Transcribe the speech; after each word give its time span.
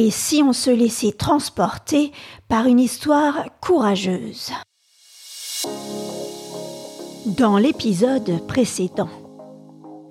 Et 0.00 0.12
si 0.12 0.44
on 0.44 0.52
se 0.52 0.70
laissait 0.70 1.10
transporter 1.10 2.12
par 2.46 2.66
une 2.66 2.78
histoire 2.78 3.46
courageuse 3.60 4.52
Dans 7.26 7.58
l'épisode 7.58 8.46
précédent, 8.46 9.08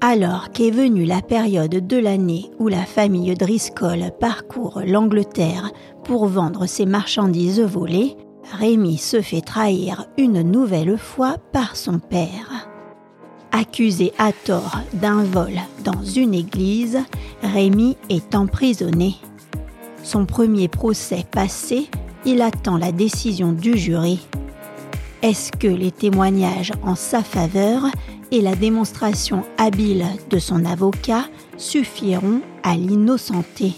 alors 0.02 0.52
qu'est 0.52 0.72
venue 0.72 1.06
la 1.06 1.22
période 1.22 1.88
de 1.88 1.98
l'année 1.98 2.52
où 2.60 2.68
la 2.68 2.84
famille 2.84 3.34
Driscoll 3.36 4.12
parcourt 4.20 4.82
l'Angleterre 4.86 5.72
pour 6.04 6.26
vendre 6.26 6.66
ses 6.66 6.86
marchandises 6.86 7.62
volées, 7.62 8.18
Rémi 8.60 8.98
se 8.98 9.22
fait 9.22 9.40
trahir 9.40 10.08
une 10.18 10.42
nouvelle 10.42 10.98
fois 10.98 11.38
par 11.54 11.78
son 11.78 12.00
père. 12.00 12.68
Accusé 13.54 14.12
à 14.18 14.34
tort 14.34 14.80
d'un 14.92 15.24
vol 15.24 15.54
dans 15.86 16.04
une 16.04 16.34
église, 16.34 17.00
Rémi 17.42 17.96
est 18.10 18.36
emprisonné. 18.36 19.16
Son 20.08 20.26
premier 20.26 20.70
procès 20.70 21.26
passé, 21.30 21.90
il 22.24 22.42
attend 22.42 22.78
la 22.78 22.94
décision 22.94 23.52
du 23.52 23.78
jury. 23.78 24.26
Est-ce 25.22 25.52
que 25.52 25.68
les 25.68 25.92
témoignages 25.92 26.72
en 26.82 26.96
sa 26.96 27.22
faveur 27.22 27.84
et 28.32 28.40
la 28.40 28.56
démonstration 28.56 29.44
habile 29.58 30.06
de 30.30 30.40
son 30.40 30.64
avocat 30.64 31.26
suffiront 31.58 32.40
à 32.64 32.78
l'innocenter? 32.78 33.74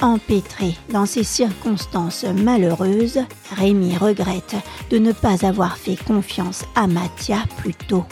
Empêtré 0.00 0.74
dans 0.90 1.06
ces 1.06 1.22
circonstances 1.22 2.24
malheureuses, 2.24 3.20
Rémi 3.52 3.96
regrette 3.96 4.56
de 4.90 4.98
ne 4.98 5.12
pas 5.12 5.46
avoir 5.46 5.76
fait 5.76 6.02
confiance 6.04 6.64
à 6.74 6.88
Mathia 6.88 7.38
plus 7.58 7.74
tôt. 7.74 8.04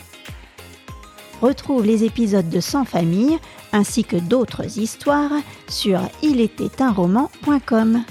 Retrouve 1.42 1.84
les 1.84 2.04
épisodes 2.04 2.48
de 2.48 2.60
Sans 2.60 2.84
famille 2.84 3.36
ainsi 3.72 4.04
que 4.04 4.16
d'autres 4.16 4.78
histoires 4.78 5.32
sur 5.68 6.00
ilétaitunroman.com. 6.22 8.04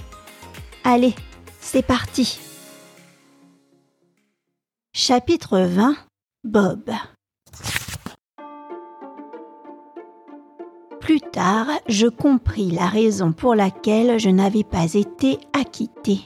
Allez, 0.83 1.15
c'est 1.61 1.85
parti. 1.85 2.39
Chapitre 4.93 5.61
20 5.61 5.95
Bob 6.43 6.91
Plus 10.99 11.21
tard, 11.21 11.67
je 11.87 12.07
compris 12.07 12.71
la 12.71 12.87
raison 12.87 13.31
pour 13.31 13.55
laquelle 13.55 14.19
je 14.19 14.29
n'avais 14.29 14.65
pas 14.65 14.93
été 14.93 15.39
acquitté. 15.53 16.19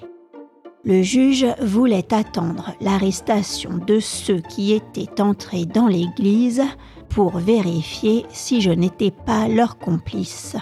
Le 0.85 1.01
juge 1.01 1.47
voulait 1.63 2.13
attendre 2.13 2.75
l'arrestation 2.79 3.79
de 3.87 3.99
ceux 3.99 4.39
qui 4.39 4.71
étaient 4.71 5.19
entrés 5.19 5.65
dans 5.65 5.87
l'église 5.87 6.61
pour 7.09 7.39
vérifier 7.39 8.23
si 8.29 8.61
je 8.61 8.69
n'étais 8.69 9.09
pas 9.09 9.47
leur 9.47 9.79
complice. 9.79 10.55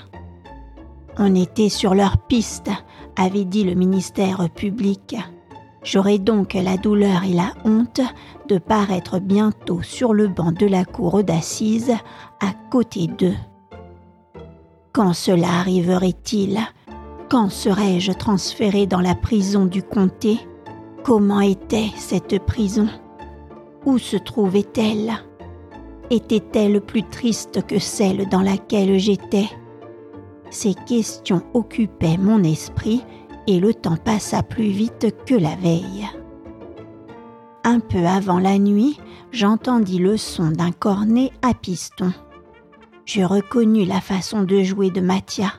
On 1.18 1.36
était 1.36 1.68
sur 1.68 1.94
leur 1.94 2.18
piste, 2.20 2.70
avait 3.18 3.44
dit 3.44 3.66
le 3.66 3.74
ministère 3.74 4.50
public. 4.50 5.18
J'aurais 5.84 6.20
donc 6.20 6.54
la 6.54 6.78
douleur 6.78 7.26
et 7.26 7.34
la 7.34 7.52
honte 7.66 8.00
de 8.48 8.60
paraître 8.60 9.20
bientôt 9.20 9.82
sur 9.82 10.14
le 10.14 10.30
banc 10.30 10.54
de 10.54 10.68
la 10.68 10.86
cour 10.86 11.22
d'assises 11.22 11.94
à 12.40 12.54
côté 12.72 13.08
d'eux. 13.08 13.36
Quand 14.94 15.12
cela 15.12 15.50
arriverait-il? 15.50 16.62
Quand 17.30 17.50
serais-je 17.50 18.12
transféré 18.12 18.86
dans 18.86 19.02
la 19.02 19.16
prison 19.16 19.66
du 19.66 19.82
comté? 19.82 20.40
Comment 21.04 21.42
était 21.42 21.92
cette 21.98 22.40
prison? 22.46 22.88
Où 23.86 23.98
se 23.98 24.18
trouvait-elle? 24.18 25.14
Était-elle 26.10 26.80
plus 26.82 27.04
triste 27.04 27.66
que 27.66 27.80
celle 27.80 28.30
dans 28.30 28.42
laquelle 28.42 29.00
j'étais? 29.00 29.50
Ces 30.52 30.76
questions 30.76 31.42
occupaient 31.54 32.18
mon 32.18 32.44
esprit 32.44 33.04
et 33.48 33.60
le 33.60 33.74
temps 33.74 33.98
passa 33.98 34.44
plus 34.44 34.70
vite 34.70 35.16
que 35.26 35.34
la 35.34 35.56
veille. 35.56 36.08
Un 37.64 37.80
peu 37.80 38.06
avant 38.06 38.40
la 38.40 38.60
nuit, 38.60 39.00
j'entendis 39.32 39.98
le 39.98 40.18
son 40.18 40.52
d'un 40.52 40.72
cornet 40.72 41.32
à 41.42 41.54
piston. 41.54 42.14
Je 43.06 43.22
reconnus 43.22 43.88
la 43.88 44.02
façon 44.02 44.44
de 44.44 44.62
jouer 44.62 44.92
de 44.92 45.02
Mathia. 45.02 45.52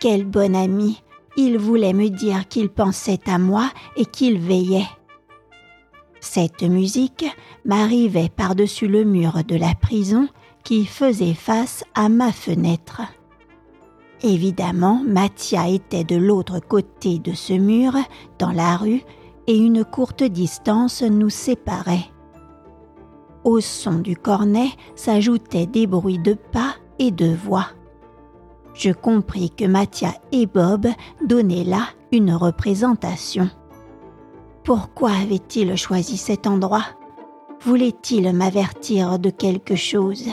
Quel 0.00 0.24
bon 0.24 0.56
ami 0.56 1.02
Il 1.36 1.58
voulait 1.58 1.92
me 1.92 2.08
dire 2.08 2.48
qu'il 2.48 2.70
pensait 2.70 3.20
à 3.26 3.36
moi 3.36 3.70
et 3.96 4.06
qu'il 4.06 4.38
veillait. 4.38 4.88
Cette 6.20 6.62
musique 6.62 7.26
m'arrivait 7.66 8.30
par-dessus 8.34 8.88
le 8.88 9.04
mur 9.04 9.44
de 9.46 9.56
la 9.56 9.74
prison 9.74 10.26
qui 10.64 10.86
faisait 10.86 11.34
face 11.34 11.84
à 11.94 12.08
ma 12.08 12.32
fenêtre. 12.32 13.02
Évidemment, 14.22 15.02
Mathia 15.06 15.68
était 15.68 16.04
de 16.04 16.16
l'autre 16.16 16.60
côté 16.60 17.18
de 17.18 17.34
ce 17.34 17.52
mur, 17.52 17.92
dans 18.38 18.52
la 18.52 18.78
rue, 18.78 19.02
et 19.46 19.56
une 19.58 19.84
courte 19.84 20.22
distance 20.22 21.02
nous 21.02 21.30
séparait. 21.30 22.08
Au 23.44 23.60
son 23.60 23.98
du 23.98 24.16
cornet 24.16 24.70
s'ajoutaient 24.94 25.66
des 25.66 25.86
bruits 25.86 26.18
de 26.18 26.32
pas 26.52 26.76
et 26.98 27.10
de 27.10 27.34
voix. 27.34 27.66
Je 28.74 28.90
compris 28.90 29.50
que 29.50 29.64
Mathia 29.64 30.14
et 30.32 30.46
Bob 30.46 30.86
donnaient 31.24 31.64
là 31.64 31.88
une 32.12 32.32
représentation. 32.32 33.50
Pourquoi 34.64 35.10
avait-il 35.10 35.76
choisi 35.76 36.16
cet 36.16 36.46
endroit? 36.46 36.84
Voulait-il 37.62 38.32
m'avertir 38.32 39.18
de 39.18 39.30
quelque 39.30 39.74
chose? 39.74 40.28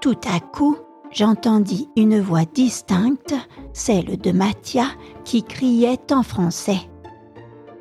Tout 0.00 0.18
à 0.26 0.40
coup, 0.40 0.76
j'entendis 1.10 1.88
une 1.96 2.20
voix 2.20 2.44
distincte, 2.44 3.34
celle 3.72 4.18
de 4.18 4.32
Mathia, 4.32 4.86
qui 5.24 5.42
criait 5.42 6.12
en 6.12 6.22
français. 6.22 6.80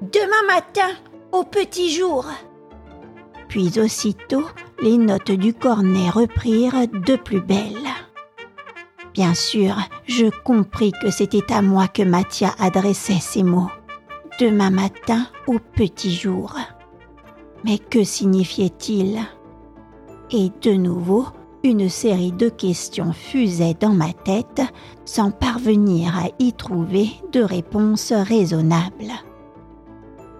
Demain 0.01 0.55
matin, 0.55 0.95
au 1.31 1.43
petit 1.43 1.91
jour. 1.91 2.25
Puis 3.47 3.79
aussitôt, 3.79 4.45
les 4.81 4.97
notes 4.97 5.31
du 5.31 5.53
cornet 5.53 6.09
reprirent 6.09 6.87
de 6.87 7.15
plus 7.15 7.41
belle. 7.41 7.87
Bien 9.13 9.33
sûr, 9.33 9.75
je 10.05 10.27
compris 10.43 10.91
que 11.01 11.09
c'était 11.09 11.51
à 11.51 11.61
moi 11.61 11.87
que 11.87 12.03
Mathia 12.03 12.53
adressait 12.59 13.19
ces 13.19 13.43
mots. 13.43 13.71
Demain 14.39 14.69
matin 14.69 15.27
au 15.47 15.57
petit 15.59 16.13
jour. 16.13 16.55
Mais 17.65 17.77
que 17.77 18.03
signifiait-il? 18.03 19.19
Et 20.31 20.51
de 20.61 20.73
nouveau, 20.73 21.25
une 21.63 21.89
série 21.89 22.31
de 22.31 22.49
questions 22.49 23.11
fusaient 23.11 23.75
dans 23.77 23.93
ma 23.93 24.13
tête 24.13 24.61
sans 25.03 25.31
parvenir 25.31 26.15
à 26.17 26.29
y 26.39 26.53
trouver 26.53 27.09
de 27.33 27.41
réponse 27.41 28.13
raisonnable. 28.13 29.11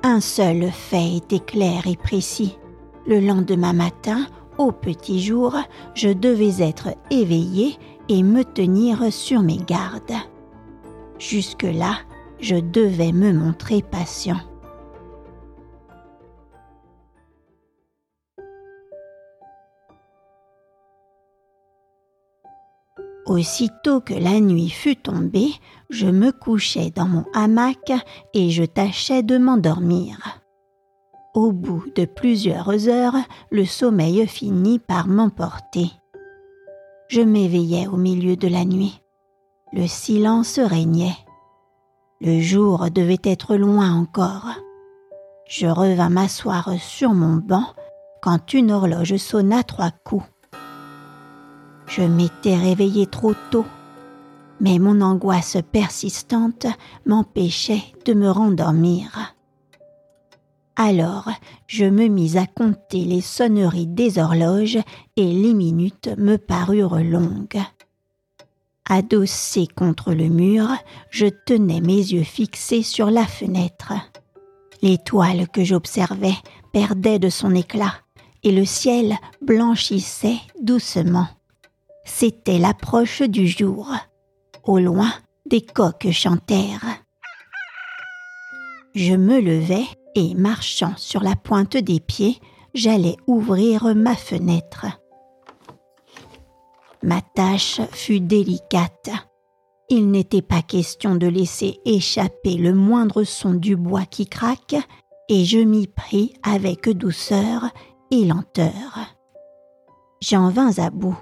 Un 0.04 0.22
seul 0.22 0.72
fait 0.72 1.18
était 1.18 1.40
clair 1.40 1.88
et 1.88 1.98
précis. 1.98 2.58
Le 3.06 3.20
lendemain 3.20 3.74
matin, 3.74 4.28
au 4.58 4.72
petit 4.72 5.22
jour, 5.22 5.58
je 5.94 6.10
devais 6.10 6.64
être 6.64 6.90
éveillé 7.12 7.78
et 8.10 8.24
me 8.24 8.44
tenir 8.44 9.14
sur 9.14 9.42
mes 9.42 9.58
gardes. 9.58 10.18
Jusque-là, 11.20 12.00
je 12.40 12.56
devais 12.56 13.12
me 13.12 13.32
montrer 13.32 13.82
patient. 13.82 14.40
Aussitôt 23.28 24.02
que 24.02 24.16
la 24.16 24.40
nuit 24.40 24.70
fut 24.70 24.96
tombée, 24.96 25.52
je 25.92 26.08
me 26.08 26.32
couchai 26.32 26.90
dans 26.90 27.06
mon 27.06 27.26
hamac 27.36 27.92
et 28.34 28.50
je 28.50 28.64
tâchais 28.64 29.22
de 29.22 29.38
m'endormir. 29.38 30.40
Au 31.36 31.52
bout 31.52 31.86
de 31.96 32.06
plusieurs 32.06 32.88
heures, 32.88 33.18
le 33.52 33.66
sommeil 33.66 34.26
finit 34.26 34.80
par 34.80 35.08
m'emporter. 35.08 35.92
Je 37.10 37.22
m'éveillai 37.22 37.88
au 37.88 37.98
milieu 37.98 38.36
de 38.36 38.48
la 38.48 38.66
nuit. 38.66 39.02
Le 39.74 39.88
silence 39.88 40.60
régnait. 40.60 41.18
Le 42.22 42.40
jour 42.40 42.92
devait 42.92 43.22
être 43.24 43.56
loin 43.56 43.92
encore. 43.96 44.50
Je 45.48 45.66
revins 45.66 46.10
m'asseoir 46.10 46.72
sur 46.80 47.16
mon 47.16 47.38
banc 47.38 47.66
quand 48.22 48.54
une 48.54 48.72
horloge 48.72 49.18
sonna 49.18 49.64
trois 49.64 49.90
coups. 49.90 50.28
Je 51.88 52.04
m'étais 52.04 52.56
réveillé 52.56 53.08
trop 53.08 53.34
tôt, 53.50 53.66
mais 54.62 54.78
mon 54.78 55.02
angoisse 55.02 55.58
persistante 55.72 56.68
m'empêchait 57.08 57.86
de 58.06 58.14
me 58.14 58.30
rendormir. 58.30 59.34
Alors, 60.82 61.30
je 61.68 61.84
me 61.84 62.08
mis 62.08 62.38
à 62.38 62.46
compter 62.46 63.04
les 63.04 63.20
sonneries 63.20 63.86
des 63.86 64.18
horloges 64.18 64.80
et 65.18 65.26
les 65.26 65.54
minutes 65.54 66.10
me 66.18 66.38
parurent 66.38 67.02
longues. 67.02 67.62
Adossé 68.88 69.68
contre 69.68 70.14
le 70.14 70.30
mur, 70.30 70.70
je 71.10 71.26
tenais 71.26 71.82
mes 71.82 71.98
yeux 71.98 72.24
fixés 72.24 72.82
sur 72.82 73.12
la 73.12 73.26
fenêtre. 73.26 73.92
L'étoile 74.82 75.50
que 75.50 75.66
j'observais 75.66 76.38
perdait 76.72 77.20
de 77.20 77.30
son 77.30 77.56
éclat 77.56 77.96
et 78.44 78.54
le 78.54 78.64
ciel 78.64 79.18
blanchissait 79.42 80.40
doucement. 80.62 81.28
C'était 82.06 82.58
l'approche 82.58 83.22
du 83.22 83.50
jour. 83.50 83.94
Au 84.64 84.80
loin, 84.80 85.12
des 85.46 85.60
coqs 85.60 86.10
chantèrent. 86.12 87.04
Je 88.96 89.16
me 89.16 89.42
levai 89.42 89.86
et, 90.16 90.34
marchant 90.36 90.94
sur 90.98 91.22
la 91.22 91.36
pointe 91.36 91.78
des 91.78 92.00
pieds, 92.00 92.40
j'allais 92.74 93.16
ouvrir 93.28 93.96
ma 93.96 94.16
fenêtre. 94.16 94.86
Ma 97.04 97.22
tâche 97.22 97.82
fut 97.92 98.20
délicate. 98.20 99.10
Il 99.90 100.12
n'était 100.12 100.42
pas 100.42 100.62
question 100.62 101.16
de 101.16 101.28
laisser 101.28 101.80
échapper 101.86 102.56
le 102.56 102.74
moindre 102.74 103.24
son 103.24 103.54
du 103.54 103.76
bois 103.76 104.06
qui 104.06 104.28
craque, 104.28 104.76
et 105.30 105.46
je 105.46 105.60
m'y 105.60 105.88
pris 105.88 106.34
avec 106.44 106.90
douceur 106.90 107.70
et 108.12 108.26
lenteur. 108.26 109.16
J'en 110.22 110.50
vins 110.50 110.78
à 110.78 110.90
bout. 110.90 111.18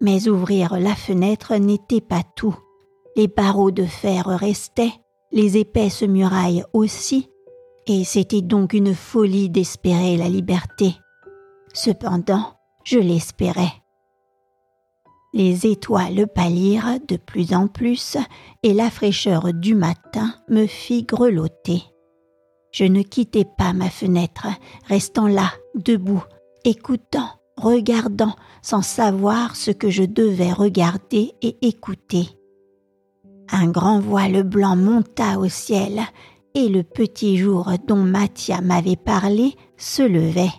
Mais 0.00 0.28
ouvrir 0.28 0.78
la 0.80 0.94
fenêtre 0.94 1.54
n'était 1.56 2.00
pas 2.00 2.22
tout. 2.34 2.56
Les 3.16 3.28
barreaux 3.28 3.70
de 3.70 3.84
fer 3.84 4.26
restaient, 4.26 4.92
les 5.30 5.58
épaisses 5.58 6.02
murailles 6.02 6.64
aussi, 6.72 7.29
et 7.90 8.04
c'était 8.04 8.40
donc 8.40 8.72
une 8.72 8.94
folie 8.94 9.50
d'espérer 9.50 10.16
la 10.16 10.28
liberté. 10.28 10.94
Cependant, 11.74 12.52
je 12.84 13.00
l'espérais. 13.00 13.72
Les 15.34 15.66
étoiles 15.66 16.28
pâlirent 16.32 17.00
de 17.08 17.16
plus 17.16 17.52
en 17.52 17.66
plus 17.66 18.16
et 18.62 18.74
la 18.74 18.90
fraîcheur 18.90 19.52
du 19.52 19.74
matin 19.74 20.32
me 20.48 20.66
fit 20.66 21.02
grelotter. 21.02 21.82
Je 22.70 22.84
ne 22.84 23.02
quittai 23.02 23.44
pas 23.58 23.72
ma 23.72 23.90
fenêtre, 23.90 24.46
restant 24.86 25.26
là, 25.26 25.50
debout, 25.74 26.22
écoutant, 26.64 27.40
regardant, 27.56 28.36
sans 28.62 28.82
savoir 28.82 29.56
ce 29.56 29.72
que 29.72 29.90
je 29.90 30.04
devais 30.04 30.52
regarder 30.52 31.32
et 31.42 31.58
écouter. 31.66 32.28
Un 33.50 33.66
grand 33.66 33.98
voile 33.98 34.44
blanc 34.44 34.76
monta 34.76 35.40
au 35.40 35.48
ciel, 35.48 36.02
et 36.54 36.68
le 36.68 36.82
petit 36.82 37.36
jour 37.36 37.70
dont 37.86 38.02
Mathia 38.02 38.60
m'avait 38.60 38.96
parlé 38.96 39.54
se 39.76 40.02
levait. 40.02 40.52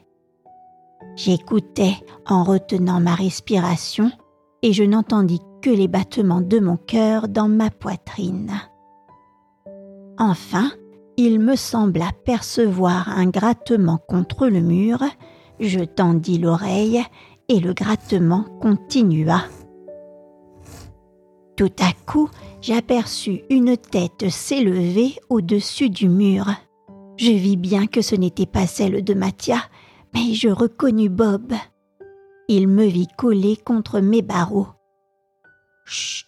J'écoutais 1.16 1.96
en 2.26 2.44
retenant 2.44 3.00
ma 3.00 3.16
respiration 3.16 4.12
et 4.62 4.74
je 4.74 4.84
n'entendis 4.84 5.42
que 5.62 5.70
les 5.70 5.88
battements 5.88 6.42
de 6.42 6.60
mon 6.60 6.78
cœur 6.78 7.28
dans 7.28 7.48
ma 7.48 7.70
poitrine. 7.70 8.54
Enfin, 10.18 10.72
il 11.18 11.40
me 11.40 11.56
sembla 11.56 12.12
percevoir 12.26 13.10
un 13.10 13.28
grattement 13.28 14.00
contre 14.08 14.48
le 14.48 14.62
mur, 14.62 15.00
je 15.60 15.82
tendis 15.82 16.38
l'oreille 16.38 17.02
et 17.50 17.60
le 17.60 17.74
grattement 17.74 18.46
continua. 18.62 19.42
Tout 21.58 21.72
à 21.80 21.92
coup, 22.06 22.30
j'aperçus 22.62 23.42
une 23.50 23.78
tête 23.78 24.30
s'élever 24.30 25.16
au-dessus 25.30 25.90
du 25.90 26.08
mur. 26.08 26.46
Je 27.18 27.32
vis 27.32 27.58
bien 27.58 27.88
que 27.88 28.02
ce 28.02 28.16
n'était 28.16 28.46
pas 28.46 28.68
celle 28.68 29.04
de 29.04 29.14
Mathia, 29.14 29.62
mais 30.14 30.34
je 30.34 30.50
reconnus 30.50 31.12
Bob. 31.12 31.54
Il 32.48 32.68
me 32.68 32.86
vit 32.86 33.08
coller 33.18 33.58
contre 33.58 34.00
mes 34.00 34.22
barreaux. 34.22 34.68
Chut 35.86 36.28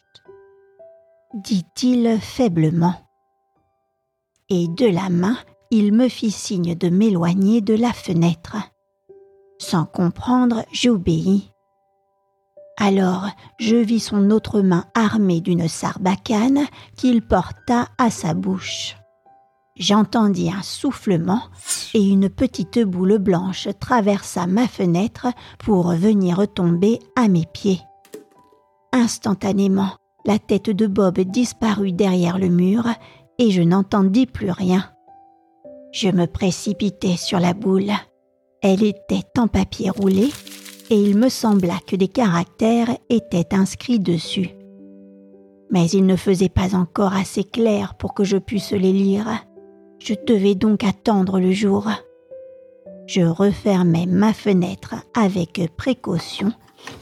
dit-il 1.34 2.20
faiblement. 2.20 2.96
Et 4.50 4.68
de 4.68 4.86
la 4.86 5.10
main, 5.10 5.38
il 5.72 5.94
me 5.94 6.08
fit 6.08 6.32
signe 6.32 6.76
de 6.76 6.90
m'éloigner 6.90 7.62
de 7.62 7.74
la 7.74 7.92
fenêtre. 7.92 8.58
Sans 9.58 9.86
comprendre, 9.86 10.64
j'obéis. 10.72 11.53
Alors 12.78 13.28
je 13.60 13.76
vis 13.76 14.00
son 14.00 14.32
autre 14.32 14.62
main 14.62 14.86
armée 14.96 15.42
d'une 15.42 15.68
sarbacane 15.68 16.66
qu'il 16.98 17.22
porta 17.22 17.88
à 17.98 18.10
sa 18.10 18.34
bouche. 18.34 18.98
J'entendis 19.76 20.52
un 20.52 20.62
soufflement 20.62 21.42
et 21.94 22.04
une 22.04 22.30
petite 22.30 22.80
boule 22.80 23.18
blanche 23.18 23.68
traversa 23.80 24.46
ma 24.46 24.68
fenêtre 24.68 25.28
pour 25.58 25.92
venir 25.94 26.46
tomber 26.54 27.00
à 27.16 27.28
mes 27.28 27.46
pieds. 27.52 27.82
Instantanément, 28.92 29.90
la 30.26 30.38
tête 30.38 30.70
de 30.70 30.86
Bob 30.86 31.20
disparut 31.20 31.92
derrière 31.92 32.38
le 32.38 32.50
mur 32.50 32.88
et 33.40 33.50
je 33.50 33.64
n'entendis 33.64 34.28
plus 34.28 34.52
rien. 34.52 34.92
Je 35.92 36.10
me 36.10 36.28
précipitai 36.28 37.18
sur 37.18 37.40
la 37.40 37.54
boule. 37.54 37.92
Elle 38.62 38.84
était 38.84 39.26
en 39.38 39.48
papier 39.48 39.90
roulé 39.90 40.30
et 40.94 40.96
il 40.96 41.18
me 41.18 41.28
sembla 41.28 41.80
que 41.88 41.96
des 41.96 42.08
caractères 42.08 42.96
étaient 43.10 43.56
inscrits 43.56 44.00
dessus. 44.00 44.52
Mais 45.72 45.88
il 45.88 46.06
ne 46.06 46.16
faisait 46.16 46.50
pas 46.50 46.76
encore 46.76 47.16
assez 47.16 47.44
clair 47.44 47.96
pour 47.96 48.14
que 48.14 48.24
je 48.24 48.38
puisse 48.38 48.74
les 48.74 48.94
lire. 48.94 49.26
Je 49.98 50.14
devais 50.28 50.54
donc 50.54 50.84
attendre 50.84 51.40
le 51.40 51.52
jour. 51.52 51.90
Je 53.08 53.22
refermai 53.22 54.06
ma 54.06 54.34
fenêtre 54.34 54.94
avec 55.16 55.68
précaution 55.76 56.54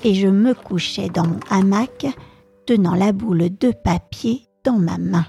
et 0.06 0.14
je 0.14 0.30
me 0.30 0.54
couchai 0.54 1.10
dans 1.10 1.28
mon 1.28 1.42
hamac, 1.50 2.08
tenant 2.66 2.96
la 2.96 3.12
boule 3.12 3.50
de 3.58 3.72
papier 3.72 4.48
dans 4.64 4.80
ma 4.80 4.98
main. 4.98 5.26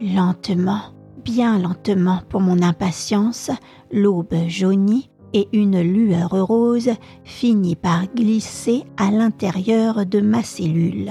Lentement, 0.00 0.92
bien 1.26 1.58
lentement 1.58 2.20
pour 2.28 2.40
mon 2.40 2.62
impatience, 2.62 3.50
l'aube 3.90 4.46
jaunie 4.46 5.10
et 5.34 5.48
une 5.52 5.80
lueur 5.80 6.30
rose 6.30 6.90
finit 7.24 7.74
par 7.74 8.06
glisser 8.14 8.84
à 8.96 9.10
l'intérieur 9.10 10.06
de 10.06 10.20
ma 10.20 10.44
cellule. 10.44 11.10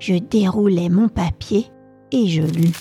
Je 0.00 0.16
déroulai 0.16 0.88
mon 0.88 1.08
papier 1.08 1.66
et 2.10 2.26
je 2.26 2.42
lus. 2.42 2.74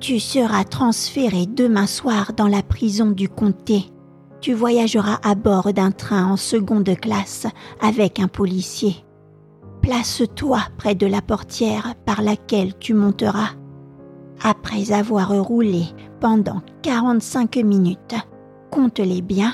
Tu 0.00 0.20
seras 0.20 0.64
transféré 0.64 1.46
demain 1.46 1.86
soir 1.86 2.32
dans 2.36 2.48
la 2.48 2.62
prison 2.62 3.12
du 3.12 3.30
comté. 3.30 3.86
Tu 4.42 4.52
voyageras 4.52 5.18
à 5.24 5.34
bord 5.34 5.72
d'un 5.72 5.92
train 5.92 6.26
en 6.26 6.36
seconde 6.36 6.94
classe 7.00 7.46
avec 7.80 8.20
un 8.20 8.28
policier. 8.28 8.96
Place-toi 9.80 10.60
près 10.76 10.94
de 10.94 11.06
la 11.06 11.22
portière 11.22 11.94
par 12.04 12.20
laquelle 12.20 12.76
tu 12.78 12.92
monteras. 12.92 13.52
Après 14.42 14.92
avoir 14.92 15.30
roulé 15.42 15.84
pendant 16.20 16.60
45 16.82 17.56
minutes, 17.56 18.14
compte-les 18.70 19.22
bien, 19.22 19.52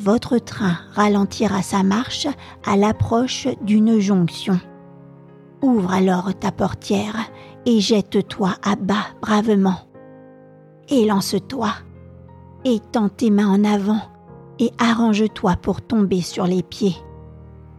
votre 0.00 0.38
train 0.38 0.76
ralentira 0.92 1.62
sa 1.62 1.82
marche 1.82 2.26
à 2.64 2.76
l'approche 2.76 3.48
d'une 3.62 4.00
jonction. 4.00 4.58
Ouvre 5.62 5.92
alors 5.92 6.34
ta 6.38 6.52
portière 6.52 7.16
et 7.64 7.80
jette-toi 7.80 8.50
à 8.62 8.76
bas 8.76 9.06
bravement. 9.22 9.78
Élance-toi, 10.88 11.70
étends 12.64 13.08
tes 13.08 13.30
mains 13.30 13.48
en 13.48 13.64
avant 13.64 14.00
et 14.58 14.70
arrange-toi 14.78 15.56
pour 15.56 15.80
tomber 15.80 16.20
sur 16.20 16.46
les 16.46 16.62
pieds. 16.62 16.96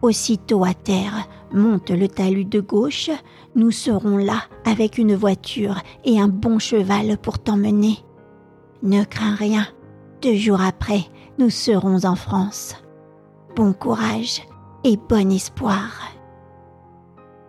Aussitôt 0.02 0.64
à 0.64 0.74
terre, 0.74 1.28
monte 1.52 1.90
le 1.90 2.08
talus 2.08 2.44
de 2.44 2.60
gauche, 2.60 3.10
nous 3.54 3.70
serons 3.70 4.16
là 4.16 4.42
avec 4.64 4.98
une 4.98 5.14
voiture 5.14 5.80
et 6.04 6.20
un 6.20 6.28
bon 6.28 6.58
cheval 6.58 7.18
pour 7.18 7.38
t'emmener. 7.38 7.98
Ne 8.82 9.04
crains 9.04 9.34
rien, 9.34 9.66
deux 10.22 10.34
jours 10.34 10.60
après, 10.60 11.02
nous 11.38 11.50
serons 11.50 12.04
en 12.04 12.14
France. 12.14 12.76
Bon 13.54 13.72
courage 13.72 14.42
et 14.84 14.96
bon 14.96 15.32
espoir. 15.32 16.12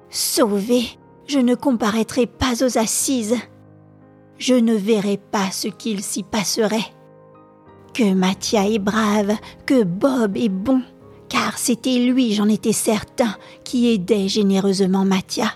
Sauvé, 0.10 0.84
je 1.28 1.40
ne 1.40 1.56
comparaîtrai 1.56 2.26
pas 2.26 2.64
aux 2.64 2.78
assises. 2.78 3.36
Je 4.38 4.54
ne 4.54 4.74
verrai 4.74 5.18
pas 5.18 5.52
ce 5.52 5.68
qu'il 5.68 6.02
s'y 6.02 6.24
passerait. 6.24 6.94
Que 7.94 8.14
Mathia 8.14 8.68
est 8.68 8.80
brave, 8.80 9.34
que 9.66 9.84
Bob 9.84 10.38
est 10.38 10.50
bon, 10.50 10.82
car 11.30 11.58
c'était 11.58 12.00
lui, 12.00 12.34
j'en 12.34 12.48
étais 12.48 12.74
certain, 12.74 13.36
qui 13.64 13.92
aidait 13.92 14.28
généreusement 14.28 15.06
Mathia. 15.06 15.52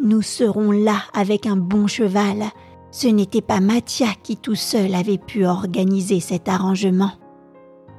Nous 0.00 0.22
serons 0.22 0.70
là 0.70 1.02
avec 1.12 1.46
un 1.46 1.56
bon 1.56 1.86
cheval, 1.86 2.44
ce 2.90 3.06
n'était 3.06 3.42
pas 3.42 3.60
Mathia 3.60 4.08
qui 4.22 4.36
tout 4.36 4.54
seul 4.54 4.94
avait 4.94 5.18
pu 5.18 5.44
organiser 5.46 6.20
cet 6.20 6.48
arrangement. 6.48 7.12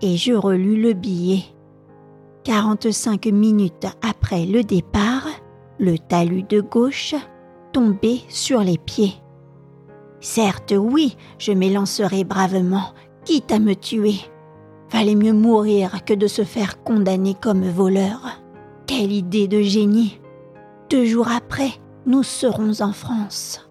Et 0.02 0.18
je 0.18 0.34
relus 0.34 0.82
le 0.82 0.94
billet. 0.94 1.44
45 2.44 3.28
minutes 3.28 3.86
après 4.02 4.46
le 4.46 4.64
départ, 4.64 5.28
le 5.80 6.00
talus 6.00 6.44
de 6.44 6.60
gauche 6.60 7.14
tombait 7.72 8.22
sur 8.28 8.62
les 8.62 8.80
pieds. 8.80 9.14
Certes, 10.20 10.74
oui, 10.78 11.16
je 11.38 11.52
m'élancerai 11.52 12.24
bravement, 12.24 12.94
quitte 13.26 13.52
à 13.52 13.60
me 13.60 13.76
tuer. 13.76 14.16
Valait 14.92 15.16
mieux 15.16 15.34
mourir 15.34 16.04
que 16.06 16.14
de 16.14 16.28
se 16.28 16.44
faire 16.44 16.84
condamner 16.84 17.36
comme 17.40 17.68
voleur. 17.70 18.42
Quelle 18.88 19.12
idée 19.12 19.48
de 19.48 19.62
génie. 19.62 20.20
Deux 20.90 21.06
jours 21.06 21.30
après, 21.30 21.72
nous 22.06 22.24
serons 22.24 22.82
en 22.82 22.92
France. 22.92 23.70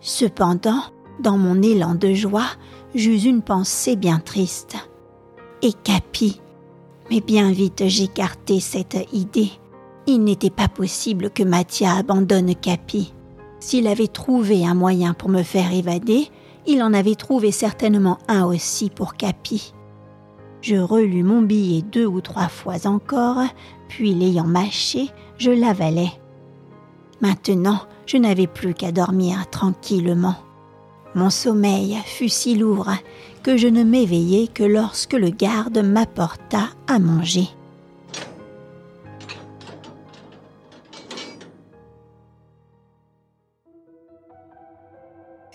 Cependant, 0.00 0.80
dans 1.20 1.36
mon 1.36 1.60
élan 1.60 1.94
de 1.94 2.14
joie, 2.14 2.46
j'eus 2.94 3.24
une 3.24 3.42
pensée 3.42 3.96
bien 3.96 4.18
triste. 4.18 4.76
et 5.60 5.72
Capi. 5.72 6.40
Mais 7.10 7.20
bien 7.20 7.50
vite 7.50 7.84
j'écartai 7.86 8.60
cette 8.60 8.96
idée. 9.12 9.50
Il 10.06 10.24
n'était 10.24 10.50
pas 10.50 10.68
possible 10.68 11.30
que 11.30 11.42
Mathia 11.42 11.94
abandonne 11.94 12.54
Capi. 12.54 13.12
S'il 13.60 13.86
avait 13.88 14.08
trouvé 14.08 14.64
un 14.64 14.74
moyen 14.74 15.14
pour 15.14 15.28
me 15.28 15.42
faire 15.42 15.72
évader, 15.72 16.28
il 16.66 16.82
en 16.82 16.94
avait 16.94 17.14
trouvé 17.14 17.50
certainement 17.50 18.18
un 18.28 18.44
aussi 18.44 18.88
pour 18.88 19.14
Capi. 19.14 19.74
Je 20.68 20.76
relus 20.76 21.22
mon 21.22 21.40
billet 21.40 21.80
deux 21.80 22.04
ou 22.04 22.20
trois 22.20 22.48
fois 22.48 22.86
encore, 22.86 23.42
puis 23.88 24.12
l'ayant 24.12 24.44
mâché, 24.44 25.08
je 25.38 25.50
l'avalai. 25.50 26.10
Maintenant, 27.22 27.80
je 28.04 28.18
n'avais 28.18 28.46
plus 28.46 28.74
qu'à 28.74 28.92
dormir 28.92 29.48
tranquillement. 29.48 30.34
Mon 31.14 31.30
sommeil 31.30 31.96
fut 32.04 32.28
si 32.28 32.54
lourd 32.54 32.90
que 33.42 33.56
je 33.56 33.66
ne 33.66 33.82
m'éveillai 33.82 34.46
que 34.46 34.62
lorsque 34.62 35.14
le 35.14 35.30
garde 35.30 35.78
m'apporta 35.78 36.64
à 36.86 36.98
manger. 36.98 37.48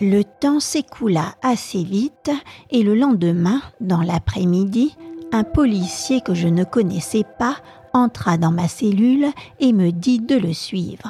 Le 0.02 0.24
temps 0.24 0.60
s'écoula 0.60 1.36
assez 1.42 1.84
vite 1.84 2.32
et 2.72 2.84
le 2.84 2.96
lendemain, 2.96 3.62
dans 3.80 4.02
l'après-midi, 4.02 4.96
un 5.32 5.44
policier 5.44 6.22
que 6.22 6.34
je 6.34 6.48
ne 6.48 6.64
connaissais 6.64 7.26
pas 7.38 7.58
entra 7.94 8.38
dans 8.38 8.52
ma 8.52 8.68
cellule 8.68 9.28
et 9.60 9.72
me 9.72 9.92
dit 9.92 10.20
de 10.20 10.36
le 10.36 10.54
suivre. 10.54 11.10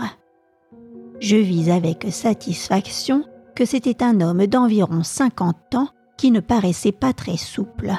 Je 1.20 1.38
vis 1.38 1.72
avec 1.72 2.06
satisfaction 2.12 3.24
que 3.56 3.66
c'était 3.66 4.04
un 4.04 4.20
homme 4.20 4.46
d'environ 4.48 5.04
50 5.04 5.76
ans 5.76 5.88
qui 6.18 6.32
ne 6.32 6.42
paraissait 6.42 6.92
pas 6.92 7.14
très 7.14 7.38
souple. 7.38 7.94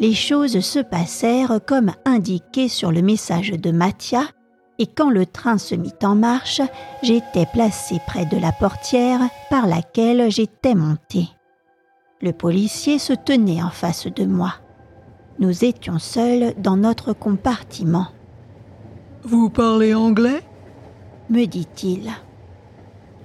Les 0.00 0.14
choses 0.14 0.60
se 0.60 0.78
passèrent 0.78 1.60
comme 1.66 1.92
indiqué 2.04 2.68
sur 2.68 2.92
le 2.92 3.02
message 3.02 3.50
de 3.50 3.70
Mathia, 3.70 4.22
et 4.78 4.86
quand 4.86 5.10
le 5.10 5.26
train 5.26 5.58
se 5.58 5.74
mit 5.74 5.94
en 6.02 6.14
marche, 6.14 6.60
j'étais 7.02 7.46
placé 7.52 8.00
près 8.06 8.26
de 8.26 8.36
la 8.36 8.52
portière 8.52 9.20
par 9.50 9.66
laquelle 9.66 10.30
j'étais 10.30 10.74
monté. 10.74 11.28
Le 12.20 12.32
policier 12.32 12.98
se 12.98 13.12
tenait 13.12 13.62
en 13.62 13.70
face 13.70 14.06
de 14.06 14.24
moi. 14.24 14.54
Nous 15.38 15.64
étions 15.64 15.98
seuls 15.98 16.54
dans 16.58 16.76
notre 16.76 17.12
compartiment. 17.12 18.08
Vous 19.22 19.50
parlez 19.50 19.94
anglais? 19.94 20.42
me 21.28 21.44
dit-il. 21.46 22.10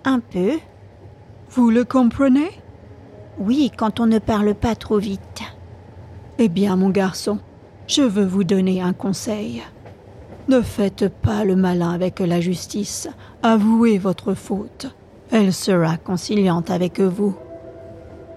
Un 0.03 0.19
peu. 0.19 0.57
Vous 1.49 1.69
le 1.69 1.83
comprenez? 1.83 2.49
Oui, 3.39 3.71
quand 3.75 3.99
on 3.99 4.07
ne 4.07 4.19
parle 4.19 4.55
pas 4.55 4.75
trop 4.75 4.97
vite. 4.97 5.41
Eh 6.37 6.49
bien, 6.49 6.75
mon 6.75 6.89
garçon, 6.89 7.39
je 7.87 8.01
veux 8.01 8.25
vous 8.25 8.43
donner 8.43 8.81
un 8.81 8.93
conseil. 8.93 9.61
Ne 10.47 10.61
faites 10.61 11.07
pas 11.07 11.43
le 11.45 11.55
malin 11.55 11.91
avec 11.91 12.19
la 12.19 12.41
justice. 12.41 13.07
Avouez 13.43 13.97
votre 13.97 14.33
faute. 14.33 14.87
Elle 15.31 15.53
sera 15.53 15.97
conciliante 15.97 16.71
avec 16.71 16.99
vous. 16.99 17.35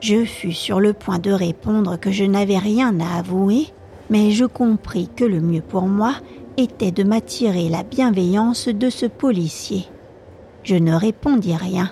Je 0.01 0.25
fus 0.25 0.53
sur 0.53 0.81
le 0.81 0.93
point 0.93 1.19
de 1.19 1.33
répondre 1.33 1.99
que 1.99 2.11
je 2.11 2.25
n'avais 2.25 2.59
rien 2.59 3.01
à 3.01 3.19
avouer, 3.19 3.69
mais 4.11 4.33
je 4.33 4.45
compris 4.45 5.09
que 5.17 5.25
le 5.25 5.41
mieux 5.41 5.63
pour 5.63 5.89
moi 5.89 6.15
était 6.57 6.93
de 6.93 7.05
m'attirer 7.05 7.69
la 7.69 7.83
bienveillance 7.83 8.69
de 8.69 8.91
ce 8.91 9.07
policier. 9.07 9.87
Je 10.63 10.77
ne 10.77 10.95
répondis 10.95 11.57
rien. 11.57 11.91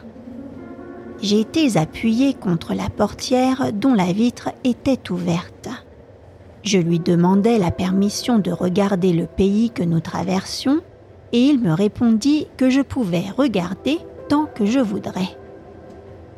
J'étais 1.22 1.78
appuyé 1.78 2.34
contre 2.34 2.74
la 2.74 2.90
portière 2.90 3.72
dont 3.72 3.94
la 3.94 4.12
vitre 4.12 4.50
était 4.62 5.10
ouverte. 5.10 5.68
Je 6.62 6.78
lui 6.78 7.00
demandai 7.00 7.58
la 7.58 7.70
permission 7.70 8.38
de 8.38 8.52
regarder 8.52 9.12
le 9.12 9.26
pays 9.26 9.70
que 9.70 9.82
nous 9.82 10.00
traversions, 10.00 10.80
et 11.32 11.40
il 11.40 11.60
me 11.60 11.72
répondit 11.72 12.46
que 12.56 12.70
je 12.70 12.82
pouvais 12.82 13.24
regarder 13.36 13.98
tant 14.28 14.46
que 14.46 14.64
je 14.64 14.78
voudrais. 14.78 15.36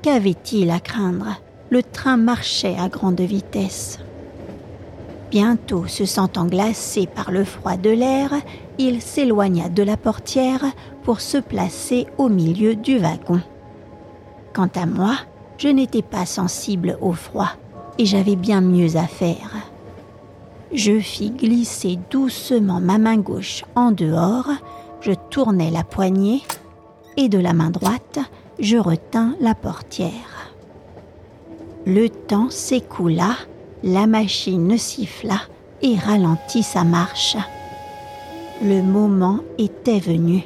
Qu'avait-il 0.03 0.71
à 0.71 0.81
craindre? 0.81 1.41
Le 1.71 1.83
train 1.83 2.17
marchait 2.17 2.77
à 2.79 2.89
grande 2.89 3.21
vitesse. 3.21 3.99
Bientôt, 5.31 5.87
se 5.87 6.05
sentant 6.05 6.47
glacé 6.47 7.07
par 7.07 7.33
le 7.33 7.45
froid 7.45 7.77
de 7.77 7.91
l'air, 7.91 8.31
il 8.79 9.03
s'éloigna 9.03 9.69
de 9.69 9.83
la 9.83 9.97
portière 9.97 10.65
pour 11.03 11.21
se 11.21 11.39
placer 11.39 12.07
au 12.19 12.29
milieu 12.29 12.77
du 12.77 12.99
wagon. 12.99 13.41
Quant 14.53 14.71
à 14.77 14.87
moi, 14.87 15.17
je 15.59 15.69
n'étais 15.69 16.03
pas 16.03 16.27
sensible 16.27 16.97
au 17.01 17.13
froid 17.13 17.51
et 17.99 18.07
j'avais 18.07 18.37
bien 18.37 18.61
mieux 18.61 18.97
à 18.97 19.07
faire. 19.07 19.74
Je 20.75 20.99
fis 20.99 21.31
glisser 21.31 22.01
doucement 22.11 22.81
ma 22.81 22.99
main 22.99 23.17
gauche 23.17 23.65
en 23.77 23.93
dehors, 23.93 24.51
je 25.01 25.13
tournai 25.31 25.71
la 25.71 25.85
poignée 25.85 26.43
et 27.17 27.29
de 27.29 27.39
la 27.39 27.53
main 27.53 27.71
droite, 27.71 28.19
je 28.59 28.77
retins 28.77 29.37
la 29.41 29.55
portière. 29.55 30.51
Le 31.87 32.09
temps 32.09 32.51
s'écoula, 32.51 33.37
la 33.85 34.09
machine 34.09 34.77
siffla 34.77 35.43
et 35.81 35.95
ralentit 35.95 36.65
sa 36.65 36.83
marche. 36.83 37.37
Le 38.61 38.83
moment 38.83 39.39
était 39.59 40.01
venu. 40.01 40.43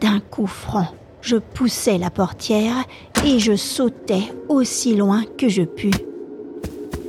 D'un 0.00 0.20
coup 0.20 0.46
franc, 0.46 0.86
je 1.20 1.36
poussai 1.36 1.98
la 1.98 2.08
portière 2.08 2.86
et 3.26 3.38
je 3.38 3.54
sautai 3.54 4.32
aussi 4.48 4.96
loin 4.96 5.24
que 5.36 5.50
je 5.50 5.64
pus 5.64 5.90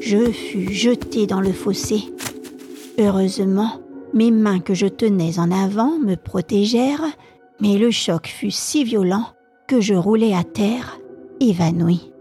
je 0.09 0.31
fus 0.31 0.73
jeté 0.73 1.27
dans 1.27 1.39
le 1.39 1.51
fossé. 1.51 2.11
Heureusement, 2.97 3.79
mes 4.15 4.31
mains 4.31 4.59
que 4.59 4.73
je 4.73 4.87
tenais 4.87 5.37
en 5.37 5.51
avant 5.51 5.99
me 5.99 6.15
protégèrent, 6.15 7.05
mais 7.59 7.77
le 7.77 7.91
choc 7.91 8.25
fut 8.25 8.49
si 8.49 8.83
violent 8.83 9.25
que 9.67 9.81
je 9.81 9.93
roulai 9.93 10.33
à 10.33 10.43
terre, 10.43 10.97
évanoui. 11.39 12.11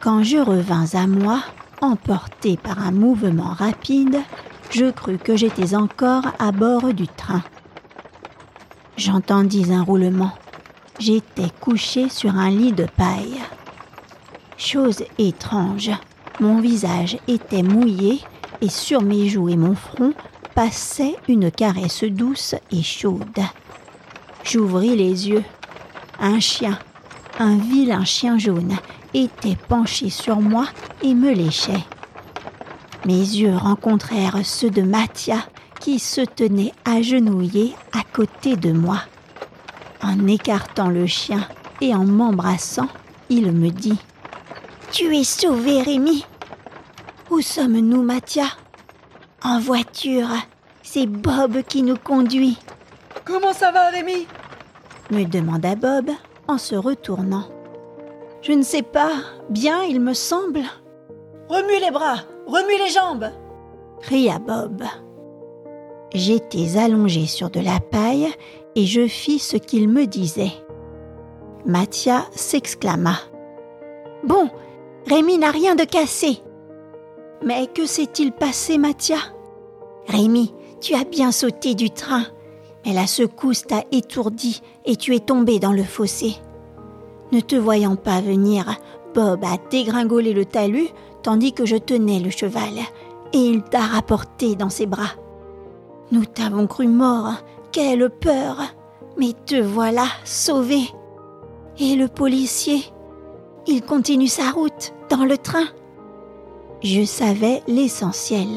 Quand 0.00 0.24
je 0.24 0.38
revins 0.38 0.94
à 0.94 1.06
moi, 1.06 1.44
emporté 1.80 2.56
par 2.56 2.84
un 2.84 2.90
mouvement 2.90 3.52
rapide, 3.52 4.18
je 4.70 4.90
crus 4.90 5.20
que 5.22 5.36
j'étais 5.36 5.76
encore 5.76 6.24
à 6.40 6.50
bord 6.50 6.92
du 6.92 7.06
train. 7.06 7.44
J'entendis 8.98 9.72
un 9.72 9.84
roulement. 9.84 10.32
J'étais 10.98 11.50
couché 11.60 12.08
sur 12.08 12.34
un 12.34 12.50
lit 12.50 12.72
de 12.72 12.84
paille. 12.96 13.38
Chose 14.56 15.04
étrange, 15.18 15.92
mon 16.40 16.60
visage 16.60 17.16
était 17.28 17.62
mouillé 17.62 18.18
et 18.60 18.68
sur 18.68 19.00
mes 19.02 19.28
joues 19.28 19.50
et 19.50 19.56
mon 19.56 19.76
front 19.76 20.14
passait 20.56 21.14
une 21.28 21.52
caresse 21.52 22.02
douce 22.02 22.56
et 22.72 22.82
chaude. 22.82 23.40
J'ouvris 24.42 24.96
les 24.96 25.28
yeux. 25.28 25.44
Un 26.18 26.40
chien, 26.40 26.76
un 27.38 27.56
vilain 27.56 28.04
chien 28.04 28.36
jaune, 28.36 28.74
était 29.14 29.56
penché 29.68 30.10
sur 30.10 30.40
moi 30.40 30.66
et 31.04 31.14
me 31.14 31.32
léchait. 31.32 31.84
Mes 33.06 33.12
yeux 33.12 33.54
rencontrèrent 33.54 34.44
ceux 34.44 34.70
de 34.70 34.82
Mathia 34.82 35.38
qui 35.88 35.98
se 35.98 36.20
tenait 36.20 36.74
agenouillé 36.84 37.74
à 37.94 38.02
côté 38.12 38.56
de 38.56 38.72
moi. 38.72 38.98
En 40.02 40.26
écartant 40.26 40.90
le 40.90 41.06
chien 41.06 41.48
et 41.80 41.94
en 41.94 42.04
m'embrassant, 42.04 42.88
il 43.30 43.52
me 43.52 43.70
dit 43.70 43.98
Tu 44.92 45.16
es 45.16 45.24
sauvé, 45.24 45.80
Rémi 45.80 46.26
Où 47.30 47.40
sommes-nous, 47.40 48.02
Mathia? 48.02 48.48
En 49.42 49.60
voiture. 49.60 50.28
C'est 50.82 51.06
Bob 51.06 51.62
qui 51.62 51.82
nous 51.82 51.96
conduit. 51.96 52.58
Comment 53.24 53.54
ça 53.54 53.72
va, 53.72 53.88
Rémi? 53.88 54.26
me 55.10 55.24
demanda 55.24 55.74
Bob 55.74 56.10
en 56.48 56.58
se 56.58 56.74
retournant. 56.74 57.48
Je 58.42 58.52
ne 58.52 58.62
sais 58.62 58.82
pas. 58.82 59.12
Bien, 59.48 59.84
il 59.84 60.02
me 60.02 60.12
semble. 60.12 60.60
Remue 61.48 61.80
les 61.80 61.90
bras, 61.90 62.18
remue 62.46 62.76
les 62.78 62.90
jambes 62.90 63.30
cria 64.02 64.38
Bob. 64.38 64.84
J'étais 66.14 66.78
allongé 66.78 67.26
sur 67.26 67.50
de 67.50 67.60
la 67.60 67.80
paille 67.80 68.28
et 68.74 68.86
je 68.86 69.06
fis 69.06 69.38
ce 69.38 69.56
qu'il 69.56 69.88
me 69.88 70.06
disait. 70.06 70.52
Mathia 71.66 72.24
s'exclama. 72.32 73.16
Bon, 74.24 74.48
Rémi 75.06 75.38
n'a 75.38 75.50
rien 75.50 75.74
de 75.74 75.84
cassé. 75.84 76.38
Mais 77.44 77.66
que 77.66 77.86
s'est-il 77.86 78.32
passé, 78.32 78.78
Mathia? 78.78 79.18
Rémi, 80.06 80.54
tu 80.80 80.94
as 80.94 81.04
bien 81.04 81.30
sauté 81.30 81.74
du 81.74 81.90
train, 81.90 82.24
mais 82.84 82.94
la 82.94 83.06
secousse 83.06 83.62
t'a 83.62 83.84
étourdi 83.92 84.62
et 84.86 84.96
tu 84.96 85.14
es 85.14 85.20
tombé 85.20 85.58
dans 85.58 85.72
le 85.72 85.84
fossé. 85.84 86.36
Ne 87.32 87.40
te 87.40 87.56
voyant 87.56 87.96
pas 87.96 88.20
venir, 88.20 88.78
Bob 89.14 89.44
a 89.44 89.58
dégringolé 89.70 90.32
le 90.32 90.46
talus 90.46 90.88
tandis 91.22 91.52
que 91.52 91.66
je 91.66 91.76
tenais 91.76 92.20
le 92.20 92.30
cheval, 92.30 92.78
et 93.32 93.38
il 93.38 93.62
t'a 93.62 93.80
rapporté 93.80 94.54
dans 94.54 94.70
ses 94.70 94.86
bras. 94.86 95.10
Nous 96.10 96.24
t'avons 96.24 96.66
cru 96.66 96.88
mort, 96.88 97.34
quelle 97.70 98.08
peur 98.08 98.62
Mais 99.18 99.34
te 99.44 99.60
voilà 99.60 100.06
sauvé 100.24 100.80
Et 101.78 101.96
le 101.96 102.08
policier 102.08 102.82
Il 103.66 103.82
continue 103.82 104.28
sa 104.28 104.50
route 104.50 104.94
dans 105.10 105.24
le 105.24 105.36
train. 105.36 105.66
Je 106.82 107.04
savais 107.04 107.62
l'essentiel. 107.66 108.48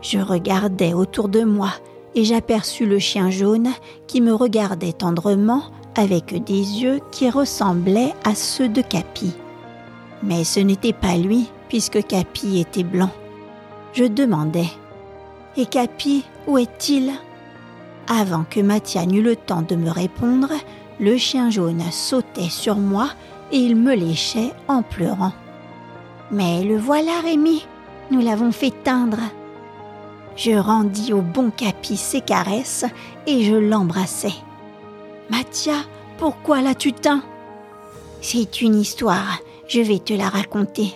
Je 0.00 0.18
regardais 0.18 0.92
autour 0.92 1.28
de 1.28 1.42
moi 1.42 1.70
et 2.14 2.24
j'aperçus 2.24 2.86
le 2.86 3.00
chien 3.00 3.30
jaune 3.30 3.70
qui 4.06 4.20
me 4.20 4.32
regardait 4.32 4.92
tendrement 4.92 5.64
avec 5.96 6.44
des 6.44 6.82
yeux 6.82 7.00
qui 7.10 7.30
ressemblaient 7.30 8.14
à 8.24 8.34
ceux 8.34 8.68
de 8.68 8.82
Capi. 8.82 9.32
Mais 10.22 10.44
ce 10.44 10.60
n'était 10.60 10.92
pas 10.92 11.16
lui, 11.16 11.50
puisque 11.68 12.06
Capi 12.06 12.60
était 12.60 12.84
blanc. 12.84 13.10
Je 13.92 14.04
demandais 14.04 14.68
Et 15.56 15.66
Capi, 15.66 16.24
où 16.46 16.58
est-il? 16.58 17.12
Avant 18.08 18.44
que 18.48 18.60
Mathia 18.60 19.06
n'eût 19.06 19.22
le 19.22 19.36
temps 19.36 19.62
de 19.62 19.76
me 19.76 19.90
répondre, 19.90 20.52
le 21.00 21.16
chien 21.16 21.50
jaune 21.50 21.82
sautait 21.90 22.50
sur 22.50 22.76
moi 22.76 23.08
et 23.50 23.58
il 23.58 23.76
me 23.76 23.94
léchait 23.94 24.52
en 24.68 24.82
pleurant. 24.82 25.32
Mais 26.30 26.64
le 26.64 26.76
voilà, 26.76 27.20
Rémi, 27.22 27.66
nous 28.10 28.20
l'avons 28.20 28.52
fait 28.52 28.72
teindre. 28.82 29.20
Je 30.36 30.52
rendis 30.52 31.12
au 31.12 31.22
bon 31.22 31.50
Capi 31.50 31.96
ses 31.96 32.20
caresses 32.20 32.84
et 33.26 33.44
je 33.44 33.54
l'embrassai. 33.54 34.32
Mathia, 35.30 35.76
pourquoi 36.18 36.60
l'as-tu 36.60 36.92
teint? 36.92 37.22
C'est 38.20 38.60
une 38.60 38.74
histoire, 38.74 39.38
je 39.68 39.80
vais 39.80 39.98
te 39.98 40.12
la 40.12 40.28
raconter. 40.28 40.94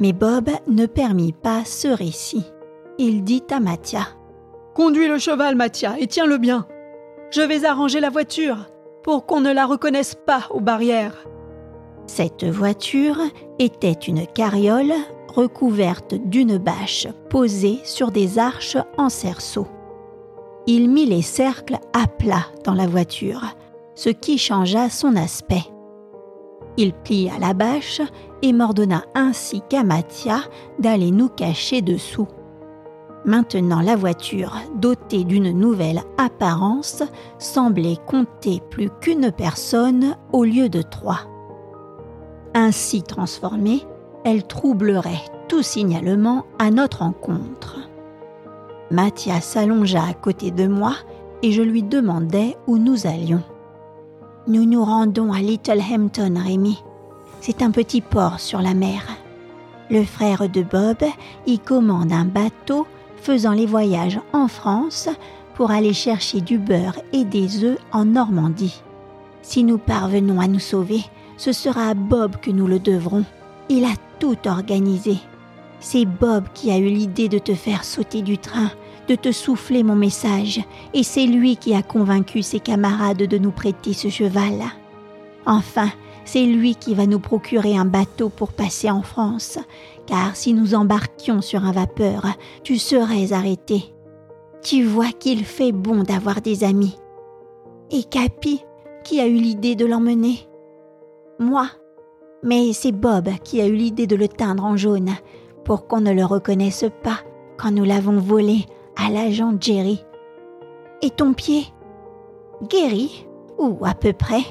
Mais 0.00 0.12
Bob 0.12 0.50
ne 0.68 0.86
permit 0.86 1.32
pas 1.32 1.64
ce 1.64 1.88
récit. 1.88 2.44
Il 2.98 3.24
dit 3.24 3.44
à 3.50 3.60
Mathia 3.60 4.06
Conduis 4.78 5.08
le 5.08 5.18
cheval, 5.18 5.56
Mathia, 5.56 5.98
et 5.98 6.06
tiens-le 6.06 6.38
bien. 6.38 6.64
Je 7.32 7.40
vais 7.40 7.64
arranger 7.64 7.98
la 7.98 8.10
voiture 8.10 8.68
pour 9.02 9.26
qu'on 9.26 9.40
ne 9.40 9.52
la 9.52 9.66
reconnaisse 9.66 10.14
pas 10.14 10.46
aux 10.50 10.60
barrières. 10.60 11.26
Cette 12.06 12.44
voiture 12.44 13.18
était 13.58 13.90
une 13.90 14.24
carriole 14.24 14.92
recouverte 15.34 16.14
d'une 16.14 16.58
bâche 16.58 17.08
posée 17.28 17.80
sur 17.82 18.12
des 18.12 18.38
arches 18.38 18.76
en 18.96 19.08
cerceau. 19.08 19.66
Il 20.68 20.88
mit 20.88 21.06
les 21.06 21.22
cercles 21.22 21.78
à 21.92 22.06
plat 22.06 22.46
dans 22.62 22.74
la 22.74 22.86
voiture, 22.86 23.46
ce 23.96 24.10
qui 24.10 24.38
changea 24.38 24.88
son 24.90 25.16
aspect. 25.16 25.64
Il 26.76 26.92
plia 26.92 27.32
la 27.40 27.52
bâche 27.52 28.00
et 28.42 28.52
m'ordonna 28.52 29.02
ainsi 29.16 29.60
qu'à 29.68 29.82
Mathia 29.82 30.38
d'aller 30.78 31.10
nous 31.10 31.30
cacher 31.30 31.82
dessous. 31.82 32.28
Maintenant 33.28 33.82
la 33.82 33.94
voiture, 33.94 34.56
dotée 34.76 35.22
d'une 35.22 35.52
nouvelle 35.52 36.00
apparence, 36.16 37.02
semblait 37.38 37.98
compter 38.06 38.62
plus 38.70 38.88
qu'une 39.02 39.30
personne 39.30 40.16
au 40.32 40.44
lieu 40.44 40.70
de 40.70 40.80
trois. 40.80 41.20
Ainsi 42.54 43.02
transformée, 43.02 43.82
elle 44.24 44.44
troublerait 44.44 45.26
tout 45.46 45.62
signalement 45.62 46.46
à 46.58 46.70
notre 46.70 47.02
encontre. 47.02 47.80
Mathia 48.90 49.42
s'allongea 49.42 50.04
à 50.08 50.14
côté 50.14 50.50
de 50.50 50.66
moi 50.66 50.94
et 51.42 51.52
je 51.52 51.60
lui 51.60 51.82
demandai 51.82 52.56
où 52.66 52.78
nous 52.78 53.06
allions. 53.06 53.42
Nous 54.46 54.64
nous 54.64 54.82
rendons 54.82 55.34
à 55.34 55.40
Littlehampton, 55.40 56.32
Rémi. 56.42 56.82
C'est 57.42 57.60
un 57.60 57.72
petit 57.72 58.00
port 58.00 58.40
sur 58.40 58.62
la 58.62 58.72
mer. 58.72 59.02
Le 59.90 60.02
frère 60.02 60.48
de 60.48 60.62
Bob 60.62 61.04
y 61.46 61.58
commande 61.58 62.10
un 62.10 62.24
bateau 62.24 62.86
faisant 63.20 63.52
les 63.52 63.66
voyages 63.66 64.20
en 64.32 64.48
France 64.48 65.08
pour 65.54 65.70
aller 65.70 65.92
chercher 65.92 66.40
du 66.40 66.58
beurre 66.58 66.98
et 67.12 67.24
des 67.24 67.64
œufs 67.64 67.78
en 67.92 68.04
Normandie. 68.04 68.82
Si 69.42 69.64
nous 69.64 69.78
parvenons 69.78 70.40
à 70.40 70.48
nous 70.48 70.58
sauver, 70.58 71.00
ce 71.36 71.52
sera 71.52 71.88
à 71.88 71.94
Bob 71.94 72.36
que 72.40 72.50
nous 72.50 72.66
le 72.66 72.78
devrons. 72.78 73.24
Il 73.68 73.84
a 73.84 73.94
tout 74.18 74.36
organisé. 74.46 75.16
C'est 75.80 76.04
Bob 76.04 76.44
qui 76.54 76.70
a 76.70 76.78
eu 76.78 76.88
l'idée 76.88 77.28
de 77.28 77.38
te 77.38 77.54
faire 77.54 77.84
sauter 77.84 78.22
du 78.22 78.38
train 78.38 78.70
de 79.08 79.14
te 79.14 79.32
souffler 79.32 79.82
mon 79.82 79.96
message, 79.96 80.60
et 80.92 81.02
c'est 81.02 81.26
lui 81.26 81.56
qui 81.56 81.74
a 81.74 81.82
convaincu 81.82 82.42
ses 82.42 82.60
camarades 82.60 83.16
de 83.22 83.38
nous 83.38 83.50
prêter 83.50 83.94
ce 83.94 84.10
cheval. 84.10 84.62
Enfin, 85.46 85.90
c'est 86.26 86.44
lui 86.44 86.74
qui 86.74 86.94
va 86.94 87.06
nous 87.06 87.18
procurer 87.18 87.76
un 87.76 87.86
bateau 87.86 88.28
pour 88.28 88.52
passer 88.52 88.90
en 88.90 89.02
France, 89.02 89.58
car 90.08 90.34
si 90.34 90.54
nous 90.54 90.74
embarquions 90.74 91.42
sur 91.42 91.64
un 91.64 91.72
vapeur, 91.72 92.22
tu 92.62 92.78
serais 92.78 93.34
arrêté. 93.34 93.94
Tu 94.62 94.82
vois 94.82 95.12
qu'il 95.12 95.44
fait 95.44 95.70
bon 95.70 96.02
d'avoir 96.02 96.40
des 96.40 96.64
amis. 96.64 96.96
Et 97.90 98.04
Capi, 98.04 98.64
qui 99.04 99.20
a 99.20 99.26
eu 99.26 99.34
l'idée 99.34 99.76
de 99.76 99.84
l'emmener? 99.84 100.48
Moi. 101.38 101.66
Mais 102.42 102.72
c'est 102.72 102.92
Bob 102.92 103.28
qui 103.44 103.60
a 103.60 103.66
eu 103.66 103.74
l'idée 103.74 104.06
de 104.06 104.16
le 104.16 104.28
teindre 104.28 104.64
en 104.64 104.76
jaune, 104.76 105.10
pour 105.64 105.86
qu'on 105.86 106.00
ne 106.00 106.12
le 106.12 106.24
reconnaisse 106.24 106.86
pas 107.02 107.18
quand 107.58 107.72
nous 107.72 107.84
l'avons 107.84 108.18
volé 108.18 108.64
à 108.96 109.10
l'agent 109.10 109.54
Jerry. 109.60 110.04
Et 111.02 111.10
ton 111.10 111.34
pied? 111.34 111.64
Guéri 112.68 113.26
Ou 113.58 113.76
à 113.84 113.94
peu 113.94 114.12
près? 114.12 114.42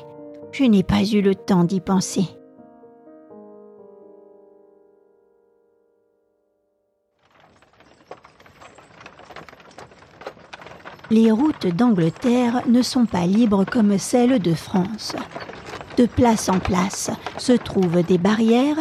Je 0.51 0.65
n'ai 0.65 0.83
pas 0.83 1.03
eu 1.03 1.21
le 1.21 1.33
temps 1.33 1.63
d'y 1.63 1.79
penser. 1.79 2.25
Les 11.09 11.31
routes 11.31 11.67
d'Angleterre 11.67 12.63
ne 12.67 12.81
sont 12.81 13.05
pas 13.05 13.25
libres 13.25 13.63
comme 13.63 13.97
celles 13.97 14.41
de 14.41 14.53
France. 14.53 15.15
De 15.95 16.05
place 16.05 16.49
en 16.49 16.59
place 16.59 17.11
se 17.37 17.53
trouvent 17.53 18.03
des 18.03 18.17
barrières 18.17 18.77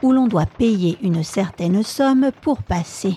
où 0.00 0.12
l'on 0.12 0.28
doit 0.28 0.46
payer 0.46 0.96
une 1.02 1.24
certaine 1.24 1.82
somme 1.82 2.30
pour 2.42 2.62
passer. 2.62 3.16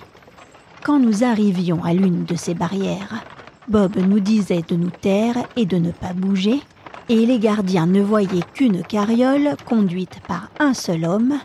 Quand 0.83 0.97
nous 0.97 1.23
arrivions 1.23 1.83
à 1.83 1.93
l'une 1.93 2.25
de 2.25 2.35
ces 2.35 2.55
barrières, 2.55 3.23
Bob 3.67 3.95
nous 3.97 4.19
disait 4.19 4.63
de 4.67 4.75
nous 4.75 4.89
taire 4.89 5.35
et 5.55 5.65
de 5.65 5.77
ne 5.77 5.91
pas 5.91 6.13
bouger, 6.13 6.61
et 7.09 7.27
les 7.27 7.37
gardiens 7.37 7.85
ne 7.85 8.01
voyaient 8.01 8.45
qu'une 8.53 8.81
carriole 8.81 9.55
conduite 9.65 10.19
par 10.27 10.49
un 10.59 10.73
seul 10.73 11.05
homme. 11.05 11.35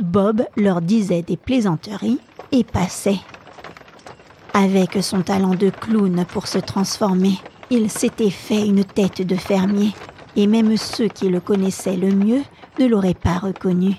Bob 0.00 0.42
leur 0.56 0.80
disait 0.80 1.22
des 1.22 1.36
plaisanteries 1.36 2.18
et 2.50 2.64
passait. 2.64 3.20
Avec 4.54 5.02
son 5.02 5.22
talent 5.22 5.54
de 5.54 5.70
clown 5.70 6.24
pour 6.26 6.46
se 6.46 6.58
transformer, 6.58 7.38
il 7.70 7.90
s'était 7.90 8.30
fait 8.30 8.66
une 8.66 8.84
tête 8.84 9.22
de 9.22 9.36
fermier, 9.36 9.92
et 10.36 10.46
même 10.46 10.76
ceux 10.76 11.08
qui 11.08 11.28
le 11.28 11.40
connaissaient 11.40 11.96
le 11.96 12.14
mieux 12.14 12.42
ne 12.78 12.86
l'auraient 12.86 13.14
pas 13.14 13.38
reconnu. 13.38 13.96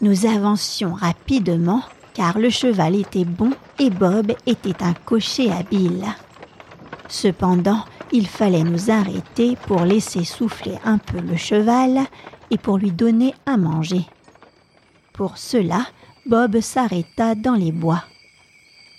Nous 0.00 0.26
avancions 0.26 0.92
rapidement 0.92 1.82
car 2.14 2.38
le 2.38 2.48
cheval 2.48 2.94
était 2.94 3.24
bon 3.24 3.50
et 3.78 3.90
Bob 3.90 4.32
était 4.46 4.82
un 4.82 4.94
cocher 4.94 5.50
habile. 5.50 6.04
Cependant, 7.08 7.84
il 8.12 8.26
fallait 8.26 8.62
nous 8.62 8.90
arrêter 8.90 9.56
pour 9.66 9.80
laisser 9.84 10.24
souffler 10.24 10.78
un 10.84 10.98
peu 10.98 11.20
le 11.20 11.36
cheval 11.36 12.00
et 12.50 12.58
pour 12.58 12.78
lui 12.78 12.92
donner 12.92 13.34
à 13.46 13.56
manger. 13.56 14.06
Pour 15.12 15.38
cela, 15.38 15.86
Bob 16.26 16.60
s'arrêta 16.60 17.34
dans 17.34 17.54
les 17.54 17.72
bois. 17.72 18.04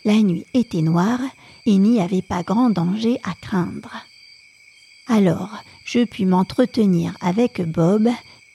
La 0.06 0.22
nuit 0.22 0.46
était 0.54 0.84
noire 0.84 1.20
et 1.66 1.72
il 1.72 1.82
n'y 1.82 2.00
avait 2.00 2.22
pas 2.22 2.44
grand 2.44 2.70
danger 2.70 3.20
à 3.24 3.34
craindre. 3.34 4.06
Alors, 5.08 5.64
je 5.84 6.04
pus 6.04 6.26
m'entretenir 6.26 7.18
avec 7.22 7.62
Bob 7.62 8.08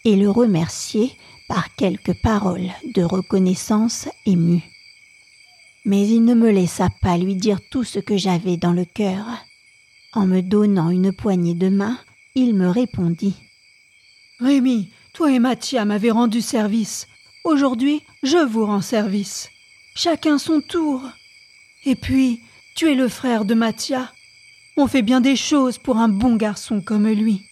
et 0.04 0.14
le 0.14 0.30
remercier 0.30 1.12
par 1.48 1.74
quelques 1.74 2.14
paroles 2.14 2.70
de 2.94 3.02
reconnaissance 3.02 4.08
émue. 4.26 4.62
Mais 5.84 6.06
il 6.06 6.24
ne 6.24 6.34
me 6.34 6.50
laissa 6.50 6.88
pas 7.02 7.18
lui 7.18 7.34
dire 7.34 7.58
tout 7.68 7.82
ce 7.82 7.98
que 7.98 8.16
j'avais 8.16 8.56
dans 8.56 8.72
le 8.72 8.84
cœur. 8.84 9.26
En 10.12 10.26
me 10.26 10.42
donnant 10.42 10.90
une 10.90 11.12
poignée 11.12 11.54
de 11.54 11.68
main, 11.68 11.98
il 12.36 12.54
me 12.54 12.68
répondit. 12.68 13.34
Rémi, 14.38 14.90
toi 15.12 15.32
et 15.32 15.40
Mathia 15.40 15.84
m'avez 15.84 16.12
rendu 16.12 16.42
service. 16.42 17.08
Aujourd'hui, 17.42 18.02
je 18.22 18.38
vous 18.38 18.66
rends 18.66 18.82
service. 18.82 19.48
Chacun 19.96 20.38
son 20.38 20.60
tour. 20.60 21.02
Et 21.84 21.94
puis, 21.94 22.40
tu 22.74 22.90
es 22.90 22.94
le 22.94 23.08
frère 23.08 23.44
de 23.44 23.54
Mathia. 23.54 24.12
On 24.76 24.86
fait 24.86 25.02
bien 25.02 25.20
des 25.20 25.36
choses 25.36 25.78
pour 25.78 25.96
un 25.96 26.08
bon 26.08 26.36
garçon 26.36 26.80
comme 26.80 27.08
lui. 27.08 27.42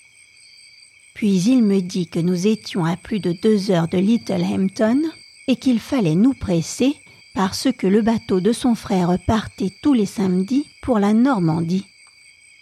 Puis 1.14 1.40
il 1.48 1.62
me 1.62 1.80
dit 1.80 2.06
que 2.06 2.20
nous 2.20 2.46
étions 2.46 2.84
à 2.84 2.96
plus 2.96 3.18
de 3.18 3.32
deux 3.32 3.70
heures 3.70 3.88
de 3.88 3.98
Littlehampton 3.98 5.02
et 5.48 5.56
qu'il 5.56 5.80
fallait 5.80 6.14
nous 6.14 6.34
presser 6.34 6.94
parce 7.34 7.68
que 7.76 7.86
le 7.86 8.02
bateau 8.02 8.40
de 8.40 8.52
son 8.52 8.74
frère 8.74 9.16
partait 9.26 9.72
tous 9.82 9.94
les 9.94 10.06
samedis 10.06 10.66
pour 10.82 10.98
la 10.98 11.12
Normandie. 11.12 11.86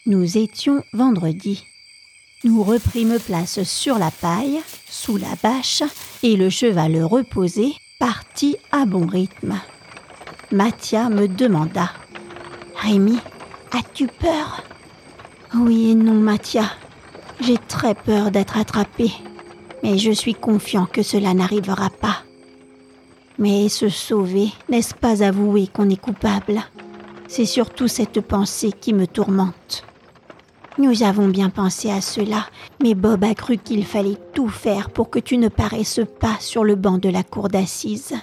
Nous 0.06 0.38
étions 0.38 0.84
vendredi. 0.92 1.64
Nous 2.44 2.62
reprîmes 2.62 3.18
place 3.18 3.62
sur 3.62 3.98
la 3.98 4.10
paille, 4.10 4.60
sous 4.88 5.16
la 5.16 5.34
bâche, 5.42 5.82
et 6.22 6.36
le 6.36 6.48
cheval 6.48 7.02
reposé 7.02 7.74
partit 7.98 8.56
à 8.70 8.84
bon 8.84 9.06
rythme. 9.06 9.58
Mathia 10.52 11.08
me 11.08 11.26
demanda 11.26 11.90
Rémi, 12.76 13.18
as-tu 13.72 14.06
peur? 14.06 14.62
Oui 15.56 15.90
et 15.90 15.94
non, 15.96 16.14
Mathia. 16.14 16.70
J'ai 17.40 17.58
très 17.58 17.96
peur 17.96 18.30
d'être 18.30 18.56
attrapé, 18.56 19.10
mais 19.82 19.98
je 19.98 20.12
suis 20.12 20.34
confiant 20.34 20.86
que 20.86 21.02
cela 21.02 21.34
n'arrivera 21.34 21.90
pas. 21.90 22.18
Mais 23.40 23.68
se 23.68 23.88
sauver, 23.88 24.52
n'est-ce 24.68 24.94
pas 24.94 25.24
avouer 25.24 25.66
qu'on 25.66 25.90
est 25.90 26.00
coupable? 26.00 26.62
C'est 27.26 27.44
surtout 27.44 27.88
cette 27.88 28.20
pensée 28.20 28.70
qui 28.70 28.94
me 28.94 29.08
tourmente. 29.08 29.82
Nous 30.78 31.02
avons 31.02 31.26
bien 31.26 31.50
pensé 31.50 31.90
à 31.90 32.00
cela, 32.00 32.46
mais 32.80 32.94
Bob 32.94 33.24
a 33.24 33.34
cru 33.34 33.58
qu'il 33.58 33.84
fallait 33.84 34.18
tout 34.32 34.48
faire 34.48 34.90
pour 34.90 35.10
que 35.10 35.18
tu 35.18 35.38
ne 35.38 35.48
paraisses 35.48 36.02
pas 36.20 36.36
sur 36.38 36.62
le 36.62 36.76
banc 36.76 36.98
de 36.98 37.08
la 37.08 37.24
cour 37.24 37.48
d'assises. 37.48 38.14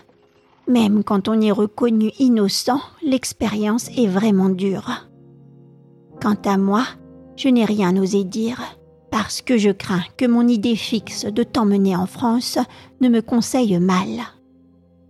Même 0.68 1.04
quand 1.04 1.28
on 1.28 1.42
est 1.42 1.52
reconnu 1.52 2.12
innocent, 2.20 2.80
l'expérience 3.02 3.90
est 3.98 4.08
vraiment 4.08 4.50
dure. 4.50 5.10
Quant 6.22 6.38
à 6.46 6.58
moi, 6.58 6.84
je 7.36 7.50
n'ai 7.50 7.66
rien 7.66 7.98
osé 7.98 8.24
dire, 8.24 8.62
parce 9.12 9.42
que 9.42 9.58
je 9.58 9.70
crains 9.70 10.04
que 10.18 10.26
mon 10.26 10.48
idée 10.48 10.76
fixe 10.76 11.26
de 11.26 11.44
t'emmener 11.44 11.96
en 11.96 12.06
France 12.06 12.58
ne 13.02 13.10
me 13.10 13.22
conseille 13.22 13.78
mal. 13.80 14.08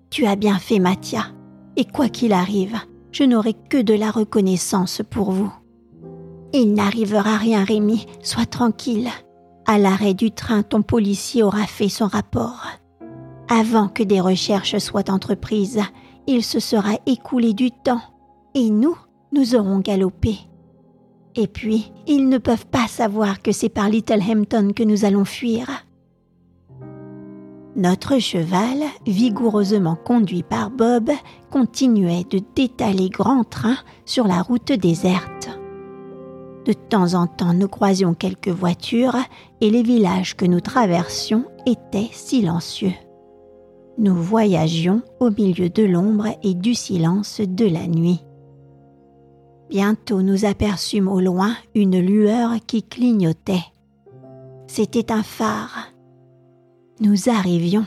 Tu 0.09 0.25
as 0.25 0.35
bien 0.35 0.57
fait, 0.57 0.79
Mathia, 0.79 1.27
et 1.75 1.85
quoi 1.85 2.09
qu'il 2.09 2.33
arrive, 2.33 2.77
je 3.11 3.23
n'aurai 3.23 3.53
que 3.53 3.81
de 3.81 3.93
la 3.93 4.11
reconnaissance 4.11 5.01
pour 5.09 5.31
vous. 5.31 5.53
Il 6.51 6.73
n'arrivera 6.73 7.37
rien, 7.37 7.63
Rémi, 7.63 8.05
sois 8.21 8.45
tranquille. 8.45 9.09
À 9.65 9.79
l'arrêt 9.79 10.13
du 10.13 10.31
train, 10.31 10.63
ton 10.63 10.81
policier 10.81 11.41
aura 11.41 11.65
fait 11.65 11.89
son 11.89 12.07
rapport. 12.07 12.67
Avant 13.55 13.87
que 13.87 14.01
des 14.01 14.19
recherches 14.19 14.79
soient 14.79 15.11
entreprises, 15.11 15.79
il 16.25 16.43
se 16.43 16.59
sera 16.59 16.93
écoulé 17.05 17.53
du 17.53 17.69
temps, 17.69 18.01
et 18.55 18.71
nous, 18.71 18.97
nous 19.31 19.53
aurons 19.53 19.77
galopé. 19.77 20.39
Et 21.35 21.45
puis, 21.45 21.91
ils 22.07 22.29
ne 22.29 22.39
peuvent 22.39 22.65
pas 22.65 22.87
savoir 22.87 23.43
que 23.43 23.51
c'est 23.51 23.69
par 23.69 23.89
Littlehampton 23.89 24.71
que 24.75 24.81
nous 24.81 25.05
allons 25.05 25.23
fuir. 25.23 25.67
Notre 27.75 28.17
cheval, 28.17 28.85
vigoureusement 29.05 29.97
conduit 30.03 30.41
par 30.41 30.71
Bob, 30.71 31.11
continuait 31.51 32.25
de 32.27 32.41
détaler 32.55 33.09
grand 33.09 33.47
train 33.47 33.77
sur 34.05 34.25
la 34.25 34.41
route 34.41 34.71
déserte. 34.71 35.51
De 36.65 36.73
temps 36.73 37.13
en 37.13 37.27
temps, 37.27 37.53
nous 37.53 37.67
croisions 37.67 38.15
quelques 38.15 38.47
voitures 38.47 39.17
et 39.61 39.69
les 39.69 39.83
villages 39.83 40.35
que 40.35 40.45
nous 40.45 40.61
traversions 40.61 41.45
étaient 41.67 42.09
silencieux. 42.11 42.93
Nous 43.97 44.15
voyagions 44.15 45.01
au 45.19 45.29
milieu 45.29 45.69
de 45.69 45.83
l'ombre 45.83 46.27
et 46.43 46.53
du 46.53 46.73
silence 46.73 47.41
de 47.41 47.65
la 47.65 47.87
nuit. 47.87 48.21
Bientôt 49.69 50.21
nous 50.21 50.45
aperçûmes 50.45 51.07
au 51.07 51.19
loin 51.19 51.55
une 51.75 51.99
lueur 51.99 52.51
qui 52.65 52.83
clignotait. 52.83 53.65
C'était 54.67 55.11
un 55.11 55.23
phare 55.23 55.93
nous 56.99 57.29
arrivions. 57.29 57.85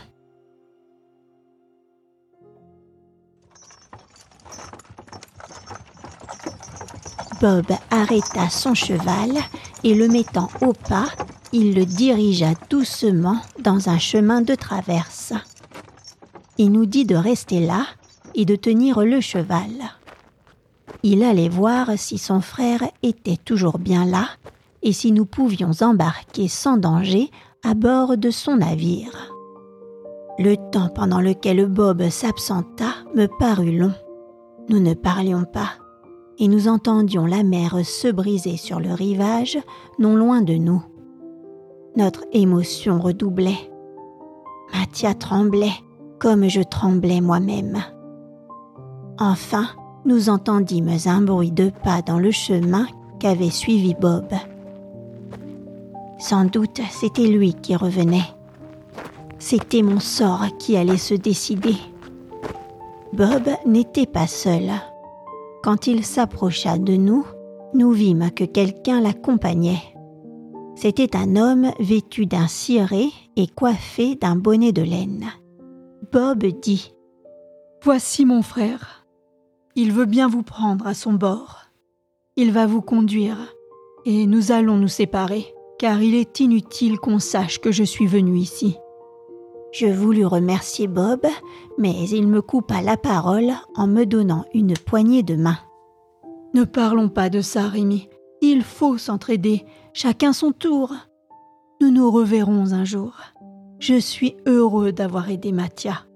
Bob 7.41 7.67
arrêta 7.91 8.49
son 8.51 8.75
cheval 8.75 9.31
et 9.85 9.95
le 9.95 10.09
mettant 10.09 10.49
au 10.63 10.73
pas, 10.73 11.09
il 11.53 11.75
le 11.75 11.85
dirigea 11.85 12.55
doucement 12.71 13.41
dans 13.61 13.89
un 13.89 13.99
chemin 13.99 14.41
de 14.41 14.55
traverse. 14.55 15.33
Il 16.59 16.73
nous 16.73 16.87
dit 16.87 17.05
de 17.05 17.17
rester 17.17 17.61
là 17.61 17.87
et 18.35 18.45
de 18.45 18.57
tenir 18.57 19.01
le 19.01 19.21
cheval. 19.21 19.71
Il 21.03 21.23
allait 21.23 21.49
voir 21.49 21.91
si 21.97 22.19
son 22.19 22.41
frère 22.41 22.83
était 23.03 23.37
toujours 23.37 23.79
bien 23.79 24.07
là 24.07 24.27
et 24.83 24.93
si 24.93 25.13
nous 25.13 25.27
pouvions 25.27 25.73
embarquer 25.81 26.49
sans 26.49 26.77
danger 26.77 27.31
à 27.63 27.75
bord 27.75 28.17
de 28.17 28.31
son 28.31 28.57
navire. 28.57 29.33
Le 30.39 30.57
temps 30.71 30.89
pendant 30.89 31.21
lequel 31.21 31.67
Bob 31.67 32.09
s'absenta 32.09 32.95
me 33.15 33.27
parut 33.27 33.77
long. 33.77 33.95
Nous 34.69 34.81
ne 34.81 34.95
parlions 34.95 35.45
pas, 35.45 35.71
et 36.39 36.49
nous 36.49 36.69
entendions 36.69 37.27
la 37.27 37.43
mer 37.43 37.79
se 37.85 38.09
briser 38.09 38.57
sur 38.57 38.81
le 38.81 38.93
rivage 38.93 39.59
non 39.99 40.15
loin 40.15 40.43
de 40.43 40.55
nous. 40.55 40.83
Notre 41.97 42.25
émotion 42.33 43.01
redoublait. 43.01 43.71
Mathia 44.75 45.15
tremblait 45.15 45.73
comme 46.19 46.49
je 46.49 46.63
tremblais 46.63 47.21
moi-même. 47.21 47.83
Enfin, 49.19 49.69
nous 50.05 50.29
entendîmes 50.29 50.97
un 51.07 51.23
bruit 51.23 51.51
de 51.51 51.71
pas 51.83 52.03
dans 52.03 52.19
le 52.19 52.31
chemin 52.31 52.87
qu'avait 53.19 53.51
suivi 53.51 53.95
Bob. 53.95 54.33
Sans 56.19 56.45
doute 56.45 56.81
c'était 56.91 57.27
lui 57.27 57.55
qui 57.55 57.77
revenait. 57.77 58.31
C'était 59.39 59.83
mon 59.83 60.01
sort 60.01 60.45
qui 60.59 60.77
allait 60.77 60.97
se 60.97 61.15
décider. 61.15 61.77
Bob 63.13 63.49
n'était 63.67 64.07
pas 64.07 64.27
seul. 64.27 64.71
Quand 65.63 65.87
il 65.87 66.05
s'approcha 66.05 66.79
de 66.79 66.97
nous, 66.97 67.27
nous 67.75 67.93
vîmes 67.93 68.31
que 68.31 68.45
quelqu'un 68.45 69.01
l'accompagnait. 69.01 69.83
C'était 70.75 71.17
un 71.17 71.37
homme 71.37 71.71
vêtu 71.81 72.27
d'un 72.27 72.49
ciré 72.49 73.09
et 73.37 73.47
coiffé 73.47 74.15
d'un 74.15 74.37
bonnet 74.37 74.73
de 74.73 74.83
laine. 74.83 75.27
Bob 76.13 76.45
dit 76.45 76.93
Voici 77.83 78.25
mon 78.25 78.43
frère. 78.43 79.07
Il 79.75 79.93
veut 79.93 80.07
bien 80.07 80.29
vous 80.29 80.43
prendre 80.43 80.87
à 80.87 80.95
son 80.95 81.13
bord. 81.13 81.65
Il 82.37 82.53
va 82.53 82.67
vous 82.67 82.83
conduire, 82.83 83.55
et 84.05 84.27
nous 84.27 84.53
allons 84.53 84.77
nous 84.77 84.89
séparer 84.89 85.55
car 85.79 86.03
il 86.03 86.15
est 86.15 86.41
inutile 86.41 86.99
qu'on 86.99 87.19
sache 87.19 87.61
que 87.61 87.73
je 87.73 87.85
suis 87.85 88.07
venu 88.07 88.37
ici. 88.37 88.77
Je 89.73 89.87
voulus 89.87 90.25
remercier 90.25 90.87
Bob, 90.87 91.27
mais 91.79 92.09
il 92.09 92.29
me 92.29 92.41
coupa 92.41 92.81
la 92.81 92.97
parole 92.97 93.53
en 93.75 93.87
me 93.87 94.05
donnant 94.05 94.45
une 94.55 94.75
poignée 94.75 95.23
de 95.23 95.37
main. 95.37 95.59
Ne 96.55 96.65
parlons 96.65 97.11
pas 97.11 97.29
de 97.29 97.43
ça, 97.43 97.69
Rémi. 97.69 98.09
Il 98.41 98.63
faut 98.63 98.97
s'entraider, 98.97 99.65
chacun 99.93 100.33
son 100.33 100.53
tour. 100.53 100.95
Nous 101.81 101.91
nous 101.91 102.11
reverrons 102.11 102.73
un 102.73 102.85
jour. 102.85 103.13
Je 103.79 103.99
suis 103.99 104.37
heureux 104.47 104.93
d'avoir 104.93 105.31
aidé 105.31 105.53
Mathia. 105.53 106.07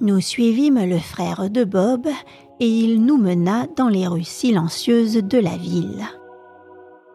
Nous 0.00 0.20
suivîmes 0.20 0.84
le 0.88 0.98
frère 0.98 1.50
de 1.50 1.64
Bob 1.64 2.06
et 2.60 2.68
il 2.68 3.04
nous 3.04 3.16
mena 3.16 3.66
dans 3.76 3.88
les 3.88 4.06
rues 4.06 4.22
silencieuses 4.22 5.14
de 5.14 5.38
la 5.38 5.56
ville. 5.56 6.04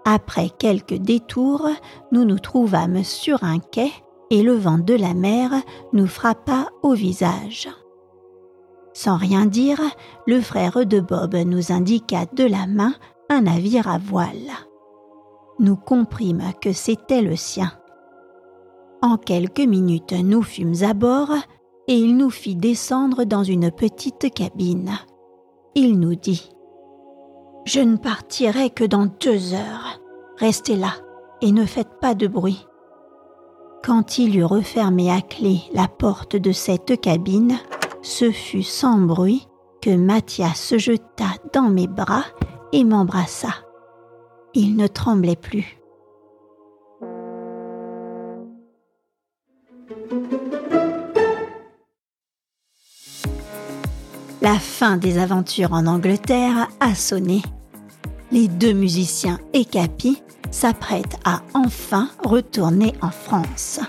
Après 0.05 0.49
quelques 0.49 0.97
détours, 0.97 1.69
nous 2.12 2.25
nous 2.25 2.39
trouvâmes 2.39 3.03
sur 3.03 3.43
un 3.43 3.59
quai 3.59 3.91
et 4.31 4.43
le 4.43 4.53
vent 4.53 4.79
de 4.79 4.95
la 4.95 5.13
mer 5.13 5.51
nous 5.93 6.07
frappa 6.07 6.69
au 6.83 6.93
visage. 6.93 7.69
Sans 8.93 9.17
rien 9.17 9.45
dire, 9.45 9.81
le 10.27 10.41
frère 10.41 10.85
de 10.85 10.99
Bob 10.99 11.35
nous 11.35 11.71
indiqua 11.71 12.25
de 12.33 12.43
la 12.43 12.67
main 12.67 12.93
un 13.29 13.41
navire 13.41 13.88
à 13.88 13.97
voile. 13.97 14.68
Nous 15.60 15.76
comprîmes 15.76 16.54
que 16.62 16.74
c'était 16.74 17.22
le 17.22 17.36
sien. 17.36 17.72
En 19.02 19.17
quelques 19.17 19.60
minutes, 19.60 20.13
nous 20.13 20.43
fûmes 20.43 20.84
à 20.84 20.93
bord 20.93 21.32
et 21.88 21.95
il 21.95 22.17
nous 22.17 22.30
fit 22.30 22.56
descendre 22.56 23.24
dans 23.24 23.43
une 23.43 23.72
petite 23.72 24.34
cabine 24.34 24.98
il 25.76 26.00
nous 26.00 26.15
dit 26.15 26.50
Je 27.65 27.80
ne 27.80 27.98
partirai 27.98 28.69
que 28.69 28.84
dans 28.84 29.06
deux 29.06 29.54
heures. 29.54 30.02
Restez 30.38 30.76
là 30.76 30.93
et 31.41 31.52
ne 31.52 31.65
faites 31.65 32.00
pas 32.02 32.15
de 32.15 32.28
bruit. 32.28 32.65
Quand 33.84 34.17
il 34.17 34.38
eut 34.38 34.45
refermé 34.45 35.12
à 35.12 35.22
clé 35.22 35.62
la 35.74 35.88
porte 35.88 36.36
de 36.36 36.52
cette 36.52 37.00
cabine, 37.00 37.58
ce 38.02 38.32
fut 38.32 38.63
sans 38.63 38.98
bruit 38.98 39.48
que 39.82 39.95
Mathias 39.95 40.60
se 40.60 40.78
jeta 40.78 41.28
dans 41.54 41.69
mes 41.69 41.88
bras 41.88 42.26
et 42.74 42.84
m'embrassa. 42.84 43.50
Il 44.55 44.75
ne 44.75 44.88
tremblait 44.88 45.35
plus. 45.35 45.79
La 54.41 54.57
fin 54.57 54.97
des 54.97 55.17
aventures 55.17 55.73
en 55.73 55.85
Angleterre 55.85 56.69
a 56.79 56.95
sonné. 56.95 57.41
Les 58.31 58.47
deux 58.47 58.73
musiciens 58.73 59.39
et 59.53 59.65
Capi 59.65 60.21
s'apprêtent 60.49 61.19
à 61.25 61.41
enfin 61.53 62.09
retourner 62.23 62.93
en 63.01 63.12
France. 63.12 63.79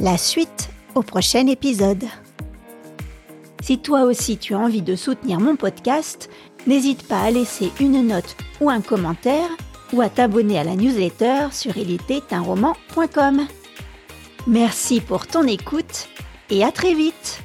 La 0.00 0.18
suite 0.18 0.70
au 0.94 1.02
prochain 1.02 1.46
épisode. 1.46 2.04
Si 3.62 3.78
toi 3.78 4.02
aussi 4.02 4.36
tu 4.36 4.54
as 4.54 4.58
envie 4.58 4.82
de 4.82 4.96
soutenir 4.96 5.40
mon 5.40 5.56
podcast, 5.56 6.28
n'hésite 6.66 7.06
pas 7.06 7.20
à 7.20 7.30
laisser 7.30 7.72
une 7.80 8.06
note 8.06 8.36
un 8.72 8.80
commentaire 8.80 9.48
ou 9.92 10.00
à 10.00 10.08
t'abonner 10.08 10.58
à 10.58 10.64
la 10.64 10.74
newsletter 10.74 11.48
sur 11.52 11.76
ilétait-un-roman.com. 11.76 13.46
Merci 14.46 15.00
pour 15.00 15.26
ton 15.26 15.46
écoute 15.46 16.08
et 16.50 16.64
à 16.64 16.72
très 16.72 16.94
vite 16.94 17.43